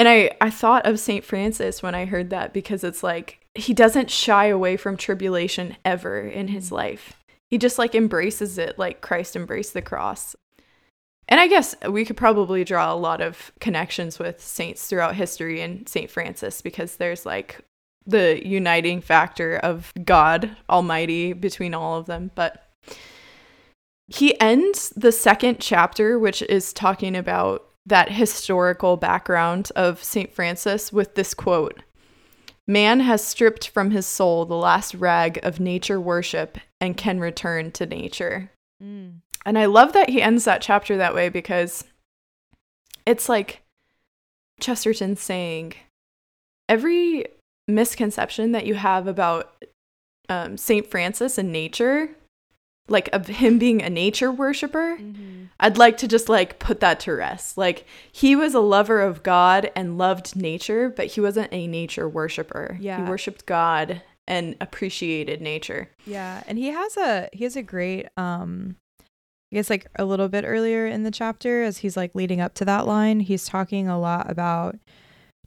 [0.00, 1.22] And I, I thought of St.
[1.22, 6.22] Francis when I heard that because it's like he doesn't shy away from tribulation ever
[6.22, 6.72] in his mm.
[6.72, 7.22] life.
[7.50, 10.34] He just like embraces it like Christ embraced the cross.
[11.28, 15.60] And I guess we could probably draw a lot of connections with saints throughout history
[15.60, 16.10] and St.
[16.10, 17.60] Francis because there's like
[18.06, 22.30] the uniting factor of God Almighty between all of them.
[22.34, 22.70] But
[24.08, 30.32] he ends the second chapter, which is talking about that historical background of St.
[30.32, 31.82] Francis, with this quote
[32.66, 37.72] Man has stripped from his soul the last rag of nature worship and can return
[37.72, 38.50] to nature.
[38.82, 39.20] Mm.
[39.44, 41.84] And I love that he ends that chapter that way because
[43.06, 43.62] it's like
[44.60, 45.74] Chesterton saying
[46.68, 47.24] every
[47.66, 49.64] misconception that you have about
[50.28, 50.86] um, St.
[50.86, 52.10] Francis and nature,
[52.90, 55.44] like of him being a nature worshiper, Mm-hmm.
[55.62, 57.58] I'd like to just like put that to rest.
[57.58, 62.08] Like he was a lover of God and loved nature, but he wasn't a nature
[62.08, 62.78] worshiper.
[62.80, 63.04] Yeah.
[63.04, 65.90] He worshiped God and appreciated nature.
[66.06, 68.76] Yeah, and he has a he has a great um
[69.52, 72.54] I guess like a little bit earlier in the chapter as he's like leading up
[72.54, 74.76] to that line, he's talking a lot about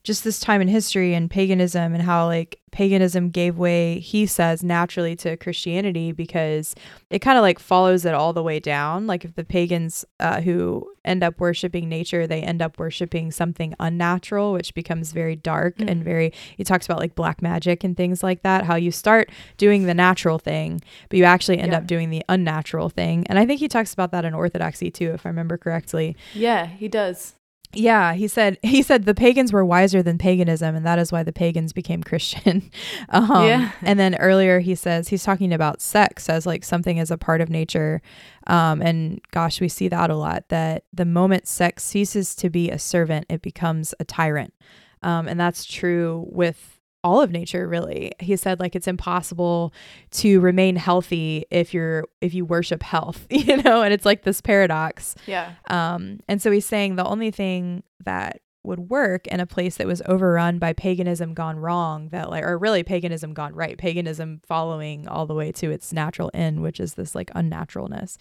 [0.03, 4.63] just this time in history and paganism and how like paganism gave way he says
[4.63, 6.75] naturally to christianity because
[7.09, 10.41] it kind of like follows it all the way down like if the pagans uh,
[10.41, 15.77] who end up worshiping nature they end up worshiping something unnatural which becomes very dark
[15.77, 15.87] mm-hmm.
[15.87, 16.05] and mm.
[16.05, 19.83] very he talks about like black magic and things like that how you start doing
[19.83, 21.77] the natural thing but you actually end yeah.
[21.77, 25.11] up doing the unnatural thing and i think he talks about that in orthodoxy too
[25.11, 27.35] if i remember correctly yeah he does
[27.75, 31.23] yeah, he said he said the pagans were wiser than paganism, and that is why
[31.23, 32.69] the pagans became Christian.
[33.09, 33.71] um, yeah.
[33.81, 37.41] And then earlier he says he's talking about sex as like something as a part
[37.41, 38.01] of nature,
[38.47, 40.49] um, and gosh, we see that a lot.
[40.49, 44.53] That the moment sex ceases to be a servant, it becomes a tyrant,
[45.01, 46.72] um, and that's true with
[47.03, 48.11] all of nature really.
[48.19, 49.73] He said like it's impossible
[50.11, 53.81] to remain healthy if you're if you worship health you know?
[53.81, 55.15] And it's like this paradox.
[55.25, 55.53] Yeah.
[55.67, 59.87] Um and so he's saying the only thing that would work in a place that
[59.87, 65.05] was overrun by paganism gone wrong that like or really paganism gone right paganism following
[65.07, 68.15] all the way to its natural end which is this like unnaturalness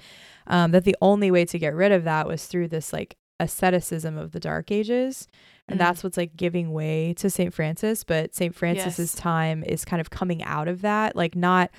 [0.49, 4.19] um that the only way to get rid of that was through this like asceticism
[4.19, 5.29] of the dark ages
[5.69, 7.55] and mm that's what's like giving way to St.
[7.55, 8.05] Francis.
[8.05, 8.55] But St.
[8.55, 9.15] Francis's yes.
[9.15, 11.71] time is kind of coming out of that, like not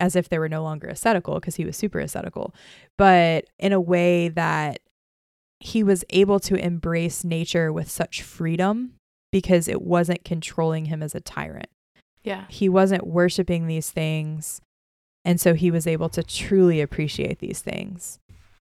[0.00, 2.54] as if they were no longer ascetical because he was super ascetical,
[2.98, 4.80] but in a way that
[5.60, 8.94] he was able to embrace nature with such freedom
[9.32, 11.68] because it wasn't controlling him as a tyrant.
[12.22, 12.44] Yeah.
[12.48, 14.60] He wasn't worshiping these things.
[15.24, 18.18] And so he was able to truly appreciate these things.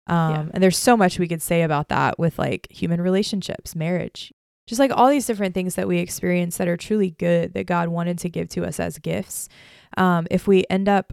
[0.08, 0.46] Um, yeah.
[0.54, 4.32] And there's so much we could say about that with like human relationships, marriage,
[4.72, 7.90] just like all these different things that we experience that are truly good that God
[7.90, 9.50] wanted to give to us as gifts.
[9.98, 11.12] Um, if we end up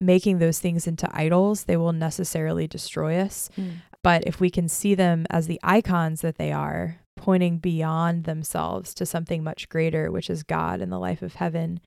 [0.00, 3.50] making those things into idols, they will necessarily destroy us.
[3.58, 3.78] Mm.
[4.04, 8.94] But if we can see them as the icons that they are, pointing beyond themselves
[8.94, 11.80] to something much greater, which is God and the life of heaven,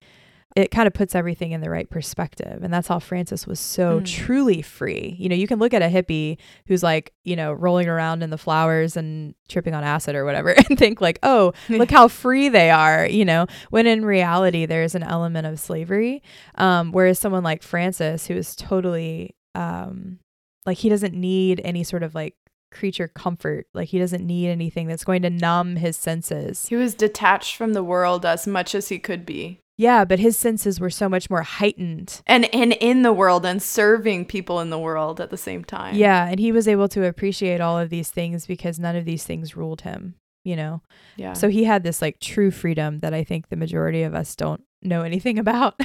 [0.55, 2.63] it kind of puts everything in the right perspective.
[2.63, 4.05] And that's how Francis was so mm.
[4.05, 5.15] truly free.
[5.17, 6.37] You know, you can look at a hippie
[6.67, 10.49] who's like, you know, rolling around in the flowers and tripping on acid or whatever
[10.69, 14.93] and think like, oh, look how free they are, you know, when in reality, there's
[14.93, 16.21] an element of slavery.
[16.55, 20.19] Um, whereas someone like Francis, who is totally, um,
[20.65, 22.35] like, he doesn't need any sort of like
[22.73, 23.67] creature comfort.
[23.73, 26.67] Like he doesn't need anything that's going to numb his senses.
[26.67, 29.62] He was detached from the world as much as he could be.
[29.77, 32.21] Yeah, but his senses were so much more heightened.
[32.27, 35.95] And and in the world and serving people in the world at the same time.
[35.95, 39.23] Yeah, and he was able to appreciate all of these things because none of these
[39.23, 40.81] things ruled him, you know.
[41.15, 41.33] Yeah.
[41.33, 44.63] So he had this like true freedom that I think the majority of us don't
[44.81, 45.79] know anything about,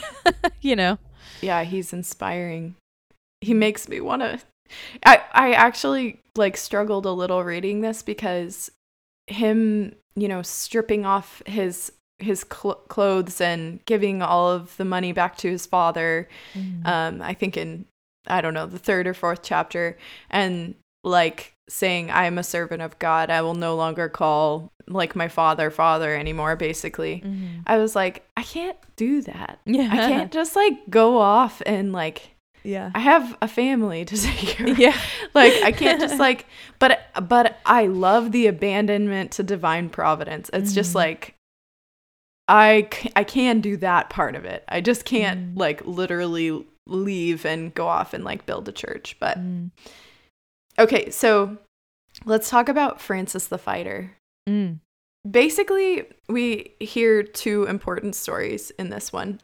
[0.61, 0.99] you know.
[1.41, 2.75] Yeah, he's inspiring.
[3.41, 4.41] He makes me want to
[5.05, 8.71] I I actually like struggled a little reading this because
[9.27, 15.13] him, you know, stripping off his his cl- clothes and giving all of the money
[15.13, 16.29] back to his father.
[16.55, 16.87] Mm.
[16.87, 17.87] Um, I think in
[18.27, 19.97] I don't know the third or fourth chapter,
[20.31, 23.31] and like saying, "I am a servant of God.
[23.31, 27.61] I will no longer call like my father father anymore." Basically, mm-hmm.
[27.67, 29.61] I was like, I can't do that.
[29.65, 32.35] Yeah, I can't just like go off and like.
[32.65, 32.91] Yeah.
[32.93, 34.79] I have a family to take care of.
[34.79, 34.99] Yeah.
[35.35, 36.45] like I can't just like
[36.81, 40.51] but but I love the abandonment to divine providence.
[40.53, 40.75] It's mm-hmm.
[40.75, 41.38] just like
[42.49, 44.65] I, I can do that part of it.
[44.69, 45.59] I just can't mm.
[45.59, 49.17] like literally leave and go off and like build a church.
[49.21, 49.71] But mm.
[50.79, 51.59] okay, so
[52.25, 54.17] let's talk about Francis the Fighter.
[54.49, 54.79] Mm.
[55.31, 59.41] Basically, we hear two important stories in this one.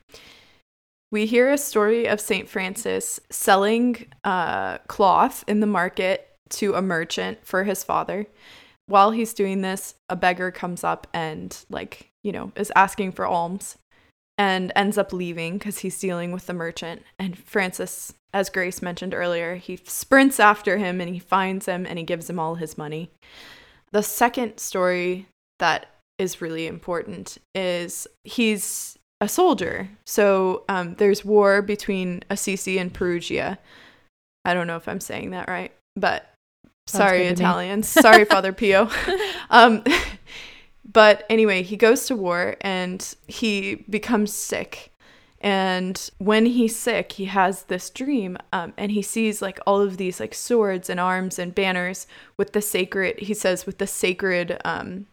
[1.12, 2.48] We hear a story of St.
[2.48, 8.26] Francis selling uh, cloth in the market to a merchant for his father.
[8.86, 13.26] While he's doing this, a beggar comes up and like you know, is asking for
[13.26, 13.78] alms
[14.36, 17.02] and ends up leaving because he's dealing with the merchant.
[17.18, 21.98] And Francis, as Grace mentioned earlier, he sprints after him and he finds him and
[21.98, 23.10] he gives him all his money.
[23.92, 25.28] The second story
[25.60, 25.86] that
[26.18, 29.88] is really important is he's a soldier.
[30.04, 33.58] So um, there's war between Assisi and Perugia.
[34.44, 36.30] I don't know if I'm saying that right, but
[36.86, 37.88] Sounds sorry, Italians.
[37.88, 38.90] sorry, Father Pio.
[39.50, 39.82] um,
[40.90, 44.90] but anyway, he goes to war and he becomes sick.
[45.40, 49.98] And when he's sick, he has this dream um, and he sees like all of
[49.98, 52.06] these like swords and arms and banners
[52.38, 55.06] with the sacred, he says, with the sacred um,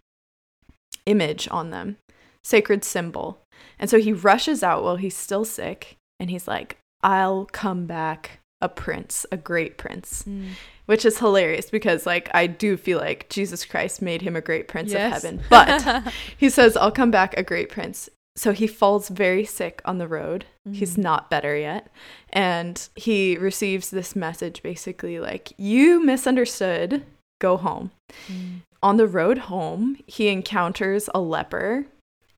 [1.06, 1.98] image on them,
[2.44, 3.40] sacred symbol.
[3.78, 8.41] And so he rushes out while he's still sick and he's like, I'll come back
[8.62, 10.24] a prince, a great prince.
[10.24, 10.50] Mm.
[10.88, 14.68] Which is hilarious because like I do feel like Jesus Christ made him a great
[14.68, 15.24] prince yes.
[15.24, 15.44] of heaven.
[15.50, 18.10] But he says, I'll come back a great prince.
[18.36, 20.46] So he falls very sick on the road.
[20.68, 20.78] Mm-hmm.
[20.78, 21.92] He's not better yet.
[22.30, 27.04] And he receives this message basically like, You misunderstood,
[27.40, 27.92] go home.
[28.28, 28.62] Mm.
[28.84, 31.86] On the road home, he encounters a leper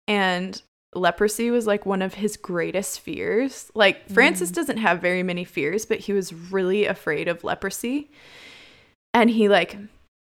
[0.08, 0.62] and
[0.96, 3.72] leprosy was like one of his greatest fears.
[3.74, 4.56] Like Francis mm.
[4.56, 8.10] doesn't have very many fears, but he was really afraid of leprosy.
[9.14, 9.78] And he like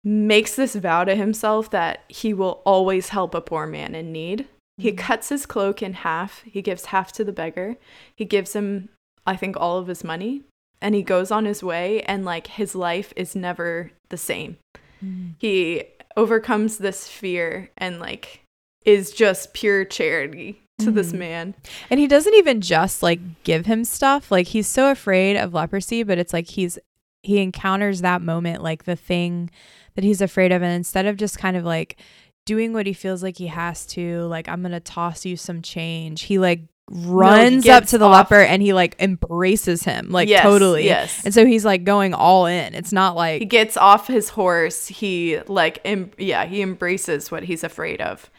[0.05, 4.41] makes this vow to himself that he will always help a poor man in need.
[4.81, 4.83] Mm.
[4.83, 6.43] He cuts his cloak in half.
[6.45, 7.77] He gives half to the beggar.
[8.17, 8.89] He gives him
[9.27, 10.43] I think all of his money
[10.81, 14.59] and he goes on his way and like his life is never the same.
[15.05, 15.35] Mm.
[15.39, 15.85] He
[16.17, 18.41] overcomes this fear and like
[18.87, 20.95] is just pure charity to mm-hmm.
[20.95, 21.55] this man.
[21.91, 24.31] And he doesn't even just like give him stuff.
[24.31, 26.79] Like he's so afraid of leprosy, but it's like he's
[27.23, 29.51] he encounters that moment like the thing
[29.97, 31.97] that he's afraid of and instead of just kind of like
[32.45, 35.61] doing what he feels like he has to, like I'm going to toss you some
[35.61, 36.23] change.
[36.23, 38.31] He like runs no, up to the off.
[38.31, 42.15] leper and he like embraces him like yes, totally yes and so he's like going
[42.15, 46.63] all in it's not like he gets off his horse he like em- yeah he
[46.63, 48.31] embraces what he's afraid of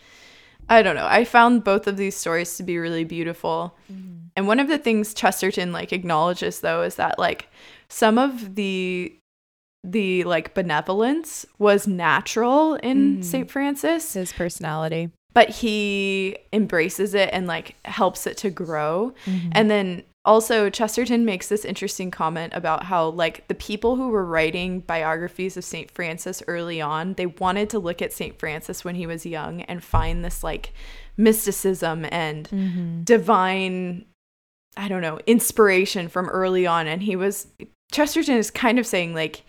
[0.70, 1.08] I don't know.
[1.08, 3.76] I found both of these stories to be really beautiful.
[3.92, 4.28] Mm-hmm.
[4.36, 7.48] And one of the things Chesterton like acknowledges though is that like
[7.90, 9.14] some of the
[9.84, 13.24] the like benevolence was natural in mm.
[13.24, 13.50] St.
[13.50, 15.10] Francis, his personality.
[15.34, 19.14] But he embraces it and like helps it to grow.
[19.26, 19.50] Mm-hmm.
[19.54, 24.26] And then also chesterton makes this interesting comment about how like the people who were
[24.26, 28.94] writing biographies of st francis early on they wanted to look at st francis when
[28.94, 30.74] he was young and find this like
[31.16, 33.02] mysticism and mm-hmm.
[33.04, 34.06] divine
[34.76, 37.48] i don't know inspiration from early on and he was
[37.92, 39.44] chesterton is kind of saying like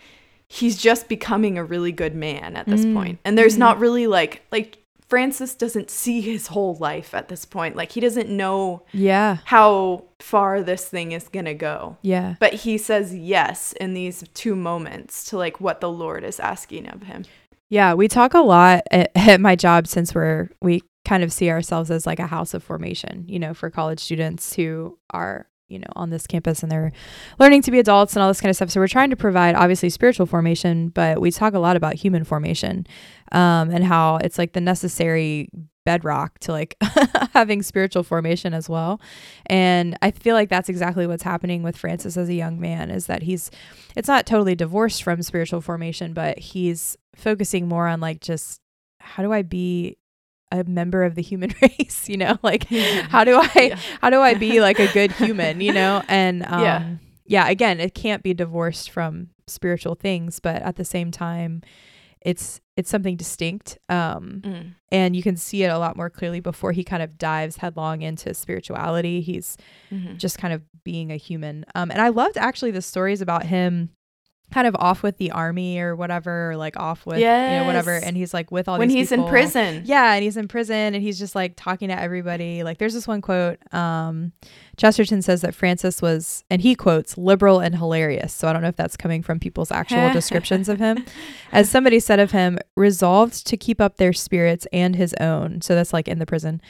[0.49, 3.13] he's just becoming a really good man at this mm-hmm.
[3.23, 3.59] And there's mm-hmm.
[3.59, 7.75] not really like like Francis doesn't see his whole life at this point.
[7.75, 11.97] Like he doesn't know yeah how far this thing is going to go.
[12.03, 12.35] Yeah.
[12.39, 16.87] But he says yes in these two moments to like what the Lord is asking
[16.89, 17.25] of him.
[17.69, 21.49] Yeah, we talk a lot at, at my job since we're we kind of see
[21.49, 25.79] ourselves as like a house of formation, you know, for college students who are you
[25.79, 26.91] know on this campus and they're
[27.37, 29.55] learning to be adults and all this kind of stuff so we're trying to provide
[29.55, 32.85] obviously spiritual formation but we talk a lot about human formation
[33.31, 35.49] um, and how it's like the necessary
[35.85, 36.75] bedrock to like
[37.33, 39.01] having spiritual formation as well.
[39.47, 43.07] And i feel like that's exactly what's happening with francis as a young man is
[43.07, 43.49] that he's
[43.95, 48.61] it's not totally divorced from spiritual formation but he's focusing more on like just
[48.99, 49.97] how do i be
[50.51, 52.37] a member of the human race you know?
[52.43, 52.67] Like
[53.09, 53.79] how do i yeah.
[54.01, 56.03] how do i be like a good human you know?
[56.07, 60.85] And um, yeah yeah again it can't be divorced from spiritual things but at the
[60.85, 61.61] same time
[62.21, 64.73] it's it's something distinct um, mm.
[64.89, 68.01] and you can see it a lot more clearly before he kind of dives headlong
[68.01, 69.57] into spirituality he's
[69.91, 70.15] mm-hmm.
[70.15, 73.89] just kind of being a human um, and i loved actually the stories about him
[74.51, 77.51] kind of off with the army or whatever, or like off with yes.
[77.51, 79.25] you know whatever, and he's like with all when he's people.
[79.25, 79.83] in prison.
[79.85, 82.63] Yeah, and he's in prison, and he's just like talking to everybody.
[82.63, 83.59] Like there's this one quote.
[83.73, 84.31] Um,
[84.77, 88.33] Chesterton says that Francis was, and he quotes liberal and hilarious.
[88.33, 91.05] So I don't know if that's coming from people's actual descriptions of him.
[91.51, 95.61] As somebody said of him, resolved to keep up their spirits and his own.
[95.61, 96.61] So that's like in the prison.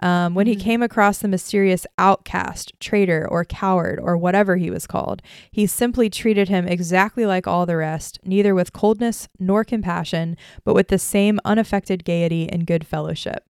[0.00, 0.62] Um, when he mm-hmm.
[0.62, 6.08] came across the mysterious outcast, traitor, or coward, or whatever he was called, he simply
[6.08, 10.98] treated him exactly like all the rest, neither with coldness nor compassion, but with the
[10.98, 13.44] same unaffected gaiety and good fellowship.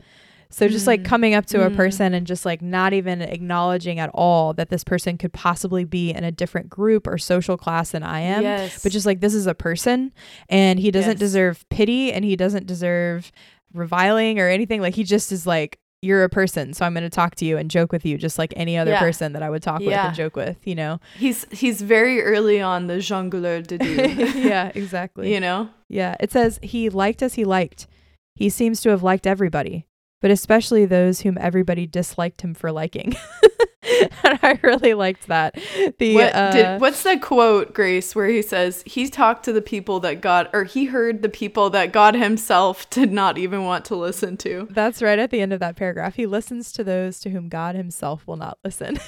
[0.49, 0.89] So just mm.
[0.89, 1.67] like coming up to mm.
[1.67, 5.85] a person and just like not even acknowledging at all that this person could possibly
[5.85, 8.43] be in a different group or social class than I am.
[8.43, 8.83] Yes.
[8.83, 10.13] But just like this is a person
[10.49, 11.19] and he doesn't yes.
[11.19, 13.33] deserve pity and he doesn't deserve
[13.75, 14.81] reviling or anything.
[14.81, 17.57] Like he just is like you're a person, so I'm going to talk to you
[17.57, 19.01] and joke with you just like any other yeah.
[19.01, 19.87] person that I would talk yeah.
[19.87, 21.01] with and joke with, you know.
[21.17, 23.95] He's he's very early on the jongleur de Dieu.
[24.41, 25.33] yeah, exactly.
[25.33, 25.71] you know?
[25.89, 27.87] Yeah, it says he liked as he liked.
[28.35, 29.87] He seems to have liked everybody,
[30.21, 33.15] but especially those whom everybody disliked him for liking.
[34.25, 35.59] and I really liked that.
[35.99, 39.63] The what, uh, did, what's the quote, Grace, where he says he talked to the
[39.63, 43.85] people that God, or he heard the people that God Himself did not even want
[43.87, 44.69] to listen to.
[44.71, 46.15] That's right at the end of that paragraph.
[46.15, 48.99] He listens to those to whom God Himself will not listen.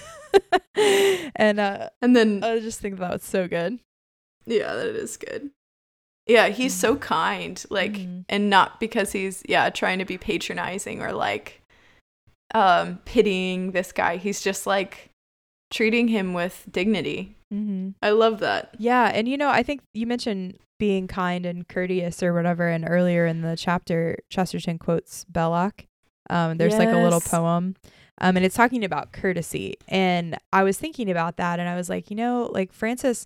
[1.36, 3.78] and uh, and then I just think that was so good.
[4.46, 5.50] Yeah, that is good.
[6.26, 6.80] Yeah, he's mm-hmm.
[6.80, 8.20] so kind, like, mm-hmm.
[8.28, 11.57] and not because he's yeah trying to be patronizing or like
[12.54, 14.16] um pitying this guy.
[14.16, 15.10] He's just like
[15.70, 17.36] treating him with dignity.
[17.52, 17.90] Mm-hmm.
[18.02, 18.74] I love that.
[18.78, 22.84] Yeah, and you know, I think you mentioned being kind and courteous or whatever, and
[22.86, 25.86] earlier in the chapter, Chesterton quotes Belloc.
[26.30, 26.80] Um, there's yes.
[26.80, 27.74] like a little poem,
[28.20, 29.76] um, and it's talking about courtesy.
[29.88, 33.24] And I was thinking about that, and I was like, you know, like Francis,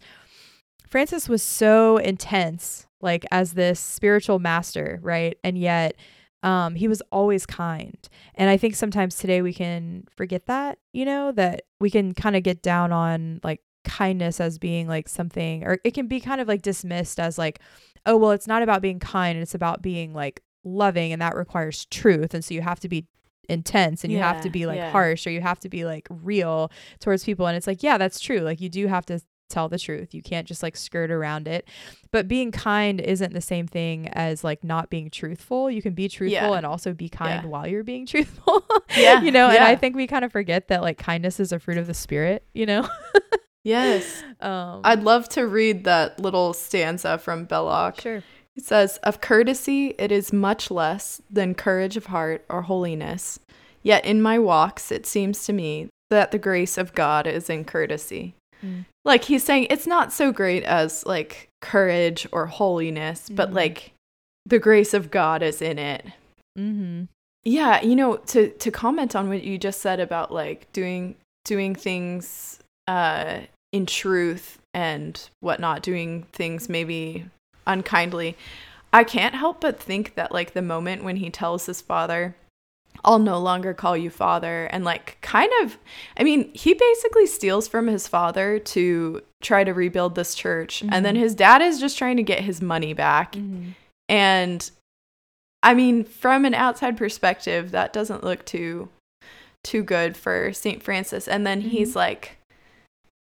[0.89, 5.37] Francis was so intense, like as this spiritual master, right?
[5.43, 5.97] And yet,
[6.43, 8.09] um, he was always kind.
[8.35, 12.37] And I think sometimes today we can forget that, you know, that we can kind
[12.37, 16.41] of get down on like kindness as being like something, or it can be kind
[16.41, 17.61] of like dismissed as like,
[18.07, 21.85] oh, well, it's not about being kind, it's about being like loving, and that requires
[21.87, 22.35] truth.
[22.35, 23.07] And so you have to be
[23.49, 24.91] intense and you have to be like yeah.
[24.91, 26.71] harsh or you have to be like real
[27.01, 29.21] towards people and it's like yeah that's true like you do have to
[29.53, 30.15] tell the truth.
[30.15, 31.69] You can't just like skirt around it.
[32.11, 35.71] But being kind isn't the same thing as like not being truthful.
[35.71, 36.57] You can be truthful yeah.
[36.57, 37.49] and also be kind yeah.
[37.49, 38.65] while you're being truthful.
[38.97, 39.21] yeah.
[39.21, 39.57] You know, yeah.
[39.57, 41.95] and I think we kind of forget that like kindness is a fruit of the
[41.95, 42.89] spirit, you know?
[43.65, 44.23] yes.
[44.41, 48.01] Um, I'd love to read that little stanza from Belloc.
[48.01, 48.23] Sure.
[48.57, 53.39] It says, Of courtesy, it is much less than courage of heart or holiness.
[53.83, 57.65] Yet in my walks, it seems to me that the grace of God is in
[57.65, 58.35] courtesy.
[58.65, 58.85] Mm.
[59.05, 63.37] Like he's saying it's not so great as like courage or holiness, mm-hmm.
[63.37, 63.93] but like
[64.47, 66.07] the grace of God is in it.
[66.59, 67.05] Mm-hmm.
[67.45, 71.75] Yeah, you know, to to comment on what you just said about like doing doing
[71.75, 73.41] things uh
[73.73, 77.27] in truth and whatnot, doing things maybe
[77.67, 78.37] unkindly.
[78.93, 82.37] I can't help but think that like the moment when he tells his father,
[83.05, 84.67] I'll no longer call you father.
[84.67, 85.79] And like, kind of,
[86.17, 90.81] I mean, he basically steals from his father to try to rebuild this church.
[90.81, 90.95] Mm-hmm.
[90.95, 91.25] And then mm-hmm.
[91.25, 93.33] his dad is just trying to get his money back.
[93.33, 93.71] Mm-hmm.
[94.09, 94.71] And
[95.63, 98.89] I mean, from an outside perspective, that doesn't look too
[99.65, 100.83] too good for St.
[100.83, 101.29] Francis.
[101.29, 101.71] And then mm-hmm.
[101.71, 102.39] he's like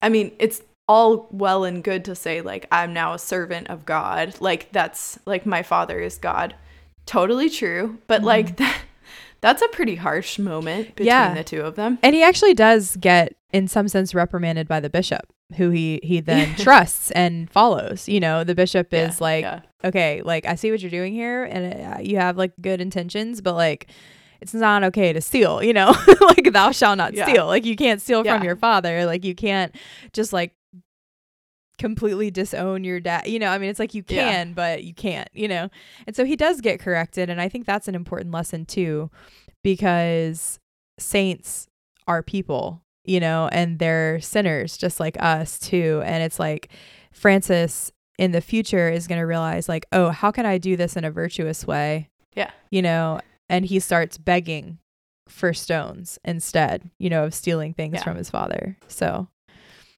[0.02, 3.86] I mean, it's all well and good to say like I'm now a servant of
[3.86, 4.34] God.
[4.40, 6.54] Like that's like my father is God.
[7.06, 8.64] Totally true, but like mm-hmm.
[8.64, 8.80] that
[9.40, 11.34] that's a pretty harsh moment between yeah.
[11.34, 11.98] the two of them.
[12.02, 16.20] And he actually does get, in some sense, reprimanded by the bishop, who he he
[16.20, 18.08] then trusts and follows.
[18.08, 19.60] You know, the bishop is like, yeah.
[19.84, 23.40] okay, like I see what you're doing here, and uh, you have like good intentions,
[23.40, 23.88] but like
[24.40, 25.62] it's not okay to steal.
[25.62, 27.46] You know, like thou shalt not steal.
[27.46, 29.06] Like you can't steal from your father.
[29.06, 29.74] Like you can't
[30.12, 30.54] just like
[31.80, 33.26] completely disown your dad.
[33.26, 34.54] You know, I mean, it's like you can, yeah.
[34.54, 35.70] but you can't, you know?
[36.06, 37.30] And so he does get corrected.
[37.30, 39.10] And I think that's an important lesson too,
[39.64, 40.60] because
[40.98, 41.66] saints
[42.06, 46.02] are people, you know, and they're sinners just like us too.
[46.04, 46.68] And it's like
[47.12, 50.94] Francis in the future is going to realize, like, oh, how can I do this
[50.94, 52.10] in a virtuous way?
[52.36, 52.50] Yeah.
[52.70, 54.78] You know, and he starts begging
[55.26, 58.02] for stones instead, you know, of stealing things yeah.
[58.02, 58.76] from his father.
[58.88, 59.28] So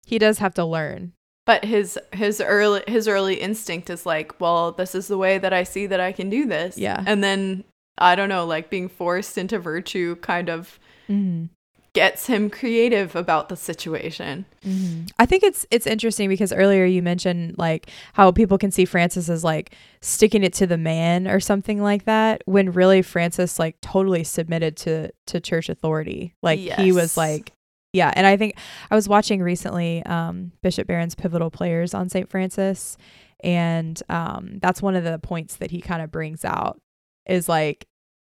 [0.06, 1.14] he does have to learn
[1.44, 5.52] but his his early his early instinct is like well this is the way that
[5.52, 7.64] i see that i can do this yeah and then
[7.98, 10.78] i don't know like being forced into virtue kind of
[11.08, 11.46] mm-hmm.
[11.92, 15.04] gets him creative about the situation mm-hmm.
[15.18, 19.28] i think it's it's interesting because earlier you mentioned like how people can see francis
[19.28, 23.76] as like sticking it to the man or something like that when really francis like
[23.80, 26.78] totally submitted to to church authority like yes.
[26.78, 27.52] he was like
[27.92, 28.56] yeah, and I think
[28.90, 32.28] I was watching recently um, Bishop Barron's pivotal players on St.
[32.28, 32.96] Francis,
[33.40, 36.80] and um, that's one of the points that he kind of brings out
[37.26, 37.86] is like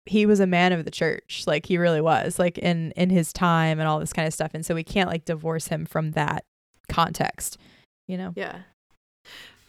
[0.06, 3.32] he was a man of the church, like he really was, like in in his
[3.32, 6.12] time and all this kind of stuff, and so we can't like divorce him from
[6.12, 6.44] that
[6.88, 7.58] context,
[8.06, 8.32] you know?
[8.36, 8.60] Yeah.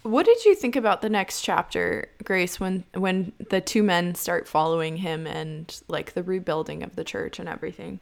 [0.03, 4.47] What did you think about the next chapter, Grace, when when the two men start
[4.47, 7.99] following him and like the rebuilding of the church and everything?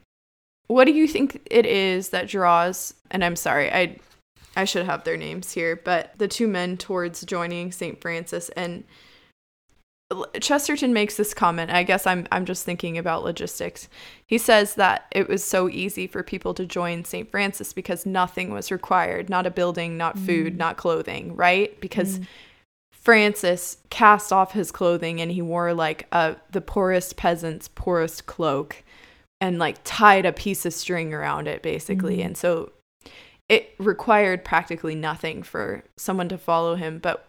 [0.70, 3.96] What do you think it is that draws and i'm sorry i
[4.56, 8.84] i should have their names here but the two men towards joining st francis and
[10.40, 13.88] chesterton makes this comment i guess i'm i'm just thinking about logistics
[14.26, 18.52] he says that it was so easy for people to join st francis because nothing
[18.52, 20.58] was required not a building not food mm.
[20.58, 22.26] not clothing right because mm.
[22.92, 28.84] francis cast off his clothing and he wore like a the poorest peasant's poorest cloak
[29.40, 32.18] and like tied a piece of string around it basically.
[32.18, 32.26] Mm-hmm.
[32.26, 32.72] And so
[33.48, 36.98] it required practically nothing for someone to follow him.
[36.98, 37.26] But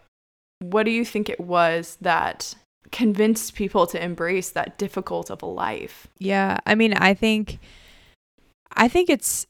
[0.60, 2.54] what do you think it was that
[2.92, 6.06] convinced people to embrace that difficult of a life?
[6.18, 7.58] Yeah, I mean, I think
[8.74, 9.46] I think it's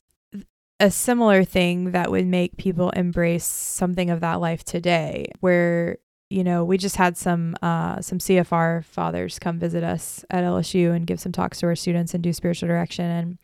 [0.80, 5.98] a similar thing that would make people embrace something of that life today where
[6.32, 10.94] you know, we just had some uh, some CFR fathers come visit us at LSU
[10.94, 13.04] and give some talks to our students and do spiritual direction.
[13.04, 13.38] And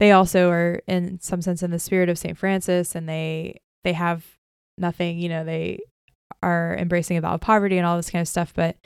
[0.00, 2.36] they also are in some sense in the spirit of St.
[2.36, 4.26] Francis and they they have
[4.76, 5.80] nothing, you know, they
[6.42, 8.76] are embracing a vow of poverty and all this kind of stuff, but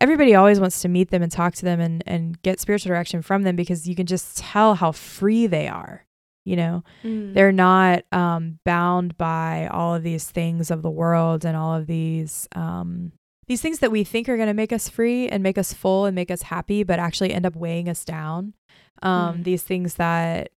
[0.00, 3.22] everybody always wants to meet them and talk to them and, and get spiritual direction
[3.22, 6.04] from them because you can just tell how free they are.
[6.48, 7.34] You know, mm.
[7.34, 11.86] they're not um, bound by all of these things of the world and all of
[11.86, 13.12] these um,
[13.46, 16.06] these things that we think are going to make us free and make us full
[16.06, 18.54] and make us happy, but actually end up weighing us down.
[19.02, 19.44] Um, mm.
[19.44, 20.52] These things that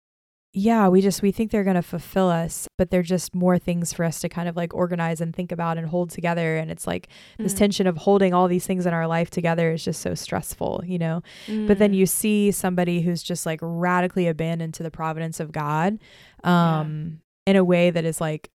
[0.51, 3.93] yeah, we just we think they're going to fulfill us, but they're just more things
[3.93, 6.87] for us to kind of like organize and think about and hold together and it's
[6.87, 7.43] like mm.
[7.43, 10.81] this tension of holding all these things in our life together is just so stressful,
[10.85, 11.21] you know.
[11.45, 11.67] Mm.
[11.67, 11.97] But then mm.
[11.97, 15.99] you see somebody who's just like radically abandoned to the providence of God
[16.43, 17.51] um yeah.
[17.51, 18.49] in a way that is like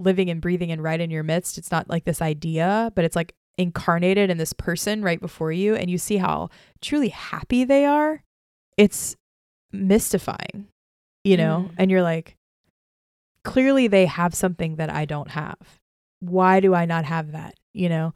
[0.00, 1.58] living and breathing and right in your midst.
[1.58, 5.76] It's not like this idea, but it's like incarnated in this person right before you
[5.76, 6.50] and you see how
[6.82, 8.24] truly happy they are.
[8.76, 9.14] It's
[9.72, 10.66] mystifying
[11.26, 11.74] you know, mm.
[11.78, 12.36] and you're like,
[13.44, 15.56] clearly they have something that I don't have.
[16.20, 17.54] Why do I not have that?
[17.72, 18.14] You know?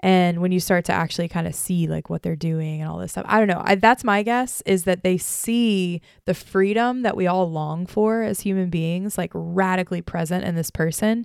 [0.00, 2.98] And when you start to actually kind of see like what they're doing and all
[2.98, 3.62] this stuff, I don't know.
[3.64, 8.22] I, that's my guess is that they see the freedom that we all long for
[8.22, 11.24] as human beings, like radically present in this person,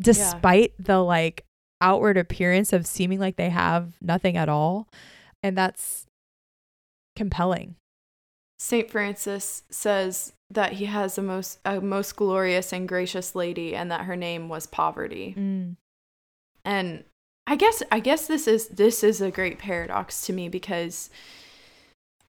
[0.00, 0.84] despite yeah.
[0.86, 1.44] the like
[1.82, 4.88] outward appearance of seeming like they have nothing at all.
[5.42, 6.06] And that's
[7.14, 7.76] compelling.
[8.58, 8.90] St.
[8.90, 14.02] Francis says that he has a most a most glorious and gracious lady and that
[14.02, 15.34] her name was poverty.
[15.36, 15.76] Mm.
[16.64, 17.04] And
[17.46, 21.10] I guess I guess this is this is a great paradox to me because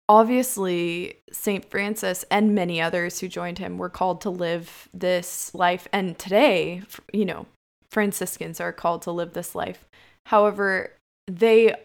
[0.09, 1.69] obviously St.
[1.69, 6.83] Francis and many others who joined him were called to live this life and today,
[7.13, 7.45] you know,
[7.89, 9.87] Franciscans are called to live this life.
[10.27, 10.91] However,
[11.27, 11.75] they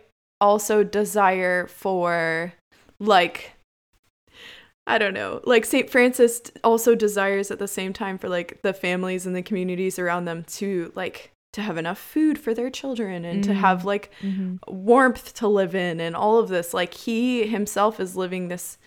[0.41, 2.55] also desire for
[2.99, 3.53] like
[4.87, 5.41] I don't know.
[5.45, 5.89] Like St.
[5.89, 10.25] Francis also desires at the same time for like the families and the communities around
[10.25, 13.53] them to like to have enough food for their children and mm-hmm.
[13.53, 14.57] to have like mm-hmm.
[14.69, 16.73] warmth to live in and all of this.
[16.73, 18.79] Like he himself is living this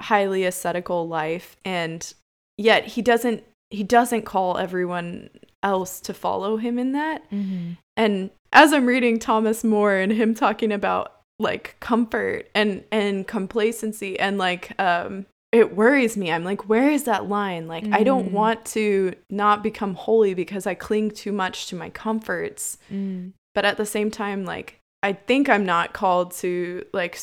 [0.00, 2.12] highly ascetical life and
[2.58, 5.30] yet he doesn't he doesn't call everyone
[5.62, 7.28] else to follow him in that.
[7.30, 7.72] Mm-hmm.
[7.96, 14.18] And as I'm reading Thomas More and him talking about like comfort and and complacency
[14.18, 16.32] and like um it worries me.
[16.32, 17.68] I'm like, where is that line?
[17.68, 17.94] Like, mm.
[17.94, 18.32] I don't mm.
[18.32, 22.78] want to not become holy because I cling too much to my comforts.
[22.90, 23.32] Mm.
[23.54, 27.18] But at the same time, like, I think I'm not called to like,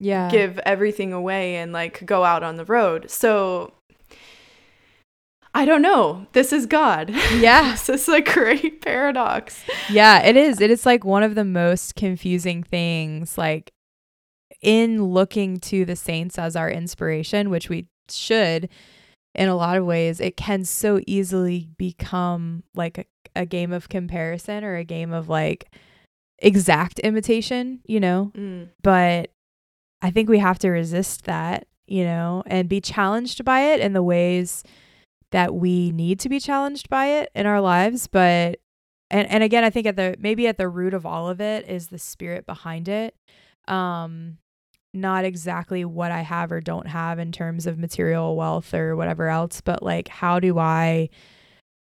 [0.00, 3.08] yeah, give everything away and like go out on the road.
[3.08, 3.72] So
[5.56, 6.26] I don't know.
[6.32, 7.10] This is God.
[7.10, 7.76] Yeah.
[7.86, 9.62] this is a great paradox.
[9.88, 10.60] Yeah, it is.
[10.60, 13.38] It is like one of the most confusing things.
[13.38, 13.72] Like,
[14.60, 18.68] in looking to the saints as our inspiration, which we should
[19.34, 23.04] in a lot of ways, it can so easily become like a,
[23.36, 25.68] a game of comparison or a game of like
[26.38, 28.32] exact imitation, you know?
[28.36, 28.70] Mm.
[28.82, 29.32] But
[30.00, 33.92] I think we have to resist that, you know, and be challenged by it in
[33.92, 34.62] the ways
[35.34, 38.06] that we need to be challenged by it in our lives.
[38.06, 38.60] But
[39.10, 41.68] and and again, I think at the maybe at the root of all of it
[41.68, 43.16] is the spirit behind it.
[43.66, 44.38] Um
[44.94, 49.28] not exactly what I have or don't have in terms of material wealth or whatever
[49.28, 51.08] else, but like how do I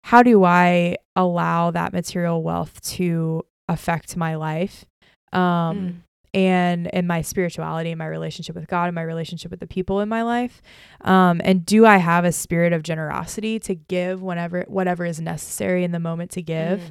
[0.04, 4.84] how do I allow that material wealth to affect my life?
[5.32, 5.94] Um mm.
[6.32, 10.00] And in my spirituality, in my relationship with God, and my relationship with the people
[10.00, 10.62] in my life.
[11.02, 15.84] Um and do I have a spirit of generosity to give whenever whatever is necessary
[15.84, 16.80] in the moment to give?
[16.80, 16.90] Mm.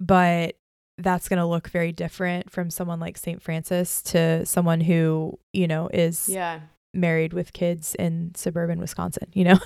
[0.00, 0.56] But
[0.98, 3.42] that's going to look very different from someone like St.
[3.42, 6.60] Francis to someone who, you know, is yeah.
[6.94, 9.58] Married with kids in suburban Wisconsin, you know?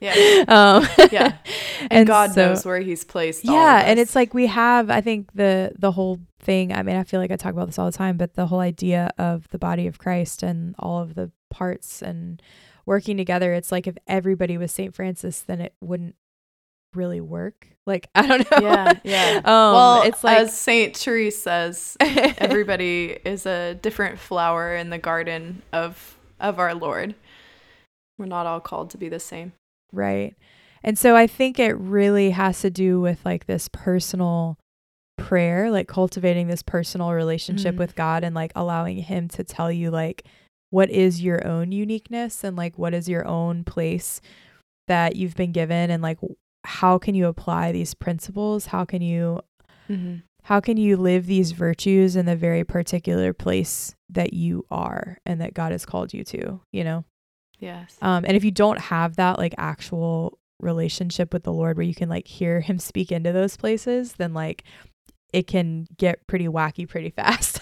[0.00, 0.14] yeah.
[0.48, 1.36] Um, yeah.
[1.80, 3.44] And, and God so, knows where he's placed.
[3.44, 3.82] Yeah.
[3.84, 7.20] And it's like we have, I think the, the whole thing, I mean, I feel
[7.20, 9.86] like I talk about this all the time, but the whole idea of the body
[9.86, 12.42] of Christ and all of the parts and
[12.86, 14.94] working together, it's like if everybody was St.
[14.94, 16.14] Francis, then it wouldn't
[16.94, 17.68] really work.
[17.86, 18.58] Like I don't know.
[18.60, 19.36] Yeah, yeah.
[19.38, 24.98] um, well, it's like as Saint Therese says, everybody is a different flower in the
[24.98, 26.16] garden of
[26.48, 27.14] of our Lord.
[28.18, 29.52] We're not all called to be the same.
[29.92, 30.34] Right.
[30.82, 34.58] And so I think it really has to do with like this personal
[35.16, 37.78] prayer, like cultivating this personal relationship mm.
[37.78, 40.24] with God and like allowing him to tell you like
[40.70, 44.20] what is your own uniqueness and like what is your own place
[44.88, 46.18] that you've been given and like
[46.64, 48.66] how can you apply these principles?
[48.66, 49.40] How can you
[49.88, 50.16] mm-hmm.
[50.44, 55.40] How can you live these virtues in the very particular place that you are and
[55.40, 57.04] that God has called you to, you know?
[57.58, 57.96] Yes.
[58.02, 61.94] Um, and if you don't have that like actual relationship with the Lord where you
[61.94, 64.64] can like hear him speak into those places, then like
[65.32, 67.60] it can get pretty wacky pretty fast.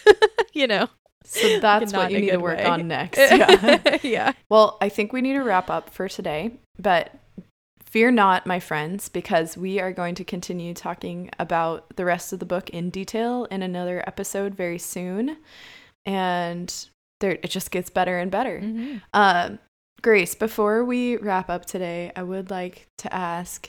[0.52, 0.88] you know?
[1.24, 2.64] So that's what you need to work way.
[2.64, 3.16] on next.
[3.30, 3.98] Yeah.
[4.02, 4.32] yeah.
[4.48, 7.12] Well, I think we need to wrap up for today, but
[7.92, 12.38] fear not, my friends, because we are going to continue talking about the rest of
[12.38, 15.36] the book in detail in another episode very soon.
[16.06, 16.74] And
[17.20, 18.60] there, it just gets better and better.
[18.60, 18.96] Mm-hmm.
[19.12, 19.58] Um,
[20.00, 23.68] Grace, before we wrap up today, I would like to ask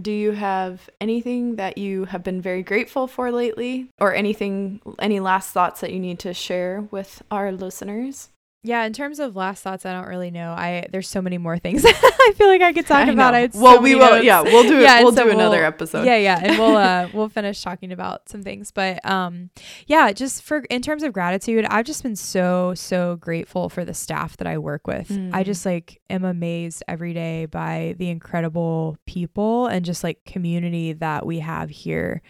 [0.00, 5.20] do you have anything that you have been very grateful for lately or anything any
[5.20, 8.30] last thoughts that you need to share with our listeners
[8.64, 10.52] yeah, in terms of last thoughts, I don't really know.
[10.52, 13.34] I there's so many more things I feel like I could talk I about.
[13.34, 14.10] I well, so we will.
[14.12, 14.24] Notes.
[14.24, 14.82] Yeah, we'll do it.
[14.82, 16.06] Yeah, we'll so do another we'll, episode.
[16.06, 18.70] Yeah, yeah, and we'll uh we'll finish talking about some things.
[18.70, 19.50] But um,
[19.88, 23.94] yeah, just for in terms of gratitude, I've just been so so grateful for the
[23.94, 25.08] staff that I work with.
[25.08, 25.34] Mm.
[25.34, 30.92] I just like am amazed every day by the incredible people and just like community
[30.92, 32.22] that we have here.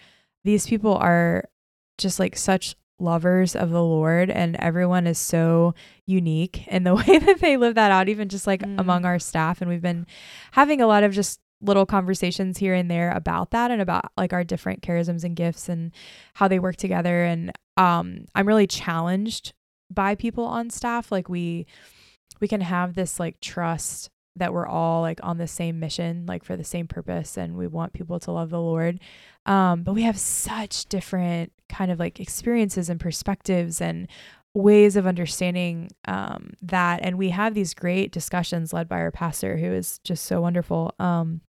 [0.45, 1.45] These people are
[1.99, 5.75] just like such lovers of the Lord and everyone is so
[6.07, 8.79] unique in the way that they live that out even just like mm.
[8.79, 10.07] among our staff and we've been
[10.53, 14.33] having a lot of just little conversations here and there about that and about like
[14.33, 15.93] our different charisms and gifts and
[16.35, 19.53] how they work together and um I'm really challenged
[19.91, 21.67] by people on staff like we
[22.41, 26.45] we can have this like trust that we're all like on the same mission, like
[26.45, 28.99] for the same purpose, and we want people to love the Lord.
[29.45, 34.07] Um, but we have such different kind of like experiences and perspectives and
[34.55, 37.01] ways of understanding um, that.
[37.03, 40.95] And we have these great discussions led by our pastor, who is just so wonderful.
[40.99, 41.41] Um,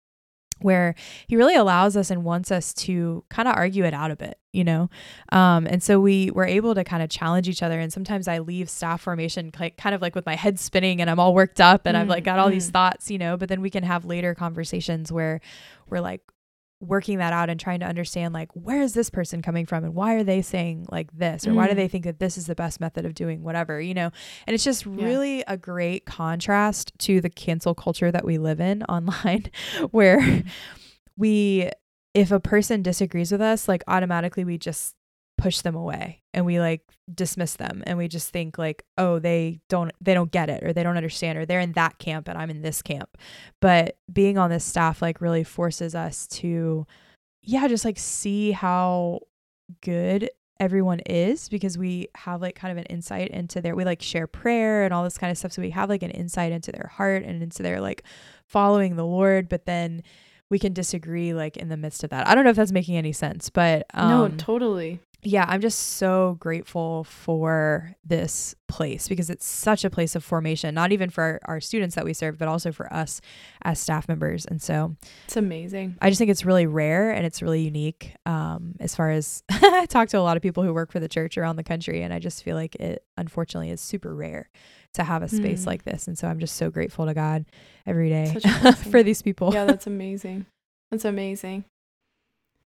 [0.59, 0.95] where
[1.27, 4.39] he really allows us and wants us to kind of argue it out a bit,
[4.53, 4.89] you know?
[5.29, 7.79] Um, and so we were able to kind of challenge each other.
[7.79, 11.09] And sometimes I leave staff formation like, kind of like with my head spinning and
[11.09, 12.53] I'm all worked up and mm, I've like got all mm.
[12.53, 13.35] these thoughts, you know?
[13.35, 15.41] But then we can have later conversations where
[15.89, 16.21] we're like,
[16.83, 19.95] working that out and trying to understand like where is this person coming from and
[19.95, 21.55] why are they saying like this or mm.
[21.55, 21.91] why do they mm.
[21.91, 24.11] think that this is the best method of doing whatever you know
[24.45, 25.05] and it's just yeah.
[25.05, 29.49] really a great contrast to the cancel culture that we live in online
[29.91, 30.45] where mm.
[31.17, 31.69] we
[32.13, 34.95] if a person disagrees with us like automatically we just
[35.37, 36.81] push them away and we like
[37.13, 40.73] dismiss them and we just think like oh they don't they don't get it or
[40.73, 43.17] they don't understand or they're in that camp and I'm in this camp.
[43.59, 46.85] But being on this staff like really forces us to
[47.41, 49.21] yeah just like see how
[49.81, 50.29] good
[50.59, 54.27] everyone is because we have like kind of an insight into their we like share
[54.27, 55.51] prayer and all this kind of stuff.
[55.51, 58.03] So we have like an insight into their heart and into their like
[58.45, 60.03] following the lord but then
[60.49, 62.27] we can disagree like in the midst of that.
[62.27, 65.79] I don't know if that's making any sense, but um, no, totally yeah, I'm just
[65.79, 71.23] so grateful for this place because it's such a place of formation, not even for
[71.23, 73.21] our, our, students that we serve, but also for us
[73.63, 74.45] as staff members.
[74.45, 74.95] And so
[75.25, 75.95] it's amazing.
[76.01, 78.15] I just think it's really rare and it's really unique.
[78.25, 81.07] Um, as far as I talk to a lot of people who work for the
[81.07, 84.49] church around the country, and I just feel like it unfortunately is super rare
[84.93, 85.67] to have a space mm.
[85.67, 86.07] like this.
[86.07, 87.45] And so I'm just so grateful to God
[87.85, 88.35] every day
[88.91, 89.53] for these people.
[89.53, 90.45] Yeah, that's amazing.
[90.91, 91.65] That's amazing.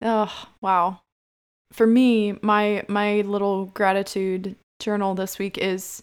[0.03, 1.01] Oh, wow
[1.73, 6.03] for me, my my little gratitude journal this week is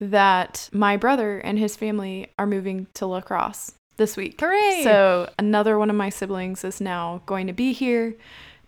[0.00, 4.38] that my brother and his family are moving to La Crosse this week.
[4.40, 4.82] Hooray!
[4.82, 8.14] So another one of my siblings is now going to be here.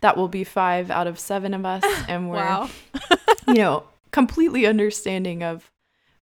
[0.00, 2.68] That will be five out of seven of us, and we're
[3.48, 5.70] you know completely understanding of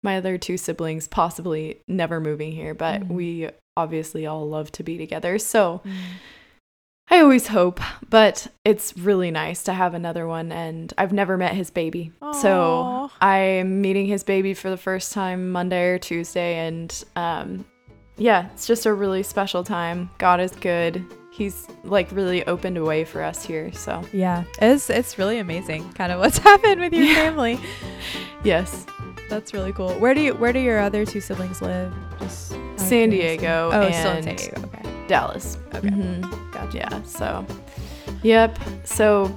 [0.02, 3.08] my other two siblings possibly never moving here, but mm.
[3.08, 5.38] we obviously all love to be together.
[5.38, 5.82] So.
[5.84, 5.92] Mm
[7.08, 7.80] I always hope,
[8.10, 10.50] but it's really nice to have another one.
[10.50, 12.10] And I've never met his baby.
[12.20, 12.34] Aww.
[12.42, 16.56] So I'm meeting his baby for the first time Monday or Tuesday.
[16.66, 17.64] And um,
[18.16, 20.10] yeah, it's just a really special time.
[20.18, 21.04] God is good.
[21.30, 23.72] He's like really opened a way for us here.
[23.72, 27.14] So yeah, it's, it's really amazing kind of what's happened with your yeah.
[27.14, 27.60] family.
[28.42, 28.84] yes.
[29.28, 29.92] That's really cool.
[29.94, 31.92] Where do you where do your other two siblings live?
[32.20, 33.70] Just San Diego.
[33.72, 34.62] Oh, still in San Diego.
[34.66, 34.85] Okay.
[35.06, 35.58] Dallas.
[35.74, 35.88] Okay.
[35.88, 36.50] Mm-hmm.
[36.52, 36.78] Gotcha.
[36.78, 37.02] Yeah.
[37.02, 37.46] So,
[38.22, 38.58] yep.
[38.84, 39.36] So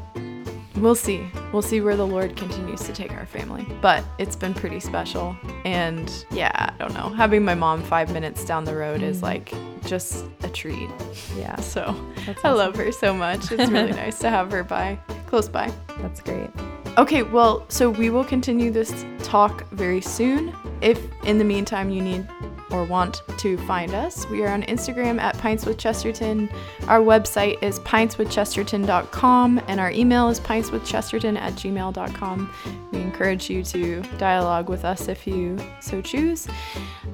[0.78, 1.28] we'll see.
[1.52, 3.68] We'll see where the Lord continues to take our family.
[3.82, 5.36] But it's been pretty special.
[5.66, 7.10] And yeah, I don't know.
[7.10, 9.24] Having my mom five minutes down the road is mm.
[9.24, 9.54] like
[9.86, 10.90] just a treat.
[11.38, 11.56] Yeah.
[11.70, 12.36] So awesome.
[12.44, 13.52] I love her so much.
[13.52, 15.72] It's really nice to have her by close by.
[16.00, 16.50] That's great.
[16.98, 20.54] Okay, well, so we will continue this talk very soon.
[20.82, 22.28] If in the meantime you need
[22.72, 26.50] or want to find us, we are on Instagram at Pints with Chesterton.
[26.88, 32.54] Our website is pintswithchesterton.com and our email is pintswithchesterton at gmail.com.
[32.92, 36.48] We encourage you to dialogue with us if you so choose.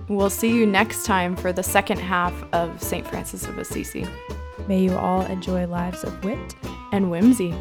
[0.07, 3.07] We'll see you next time for the second half of St.
[3.07, 4.07] Francis of Assisi.
[4.67, 6.55] May you all enjoy lives of wit
[6.91, 7.53] and whimsy.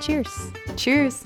[0.00, 0.52] Cheers.
[0.76, 1.24] Cheers.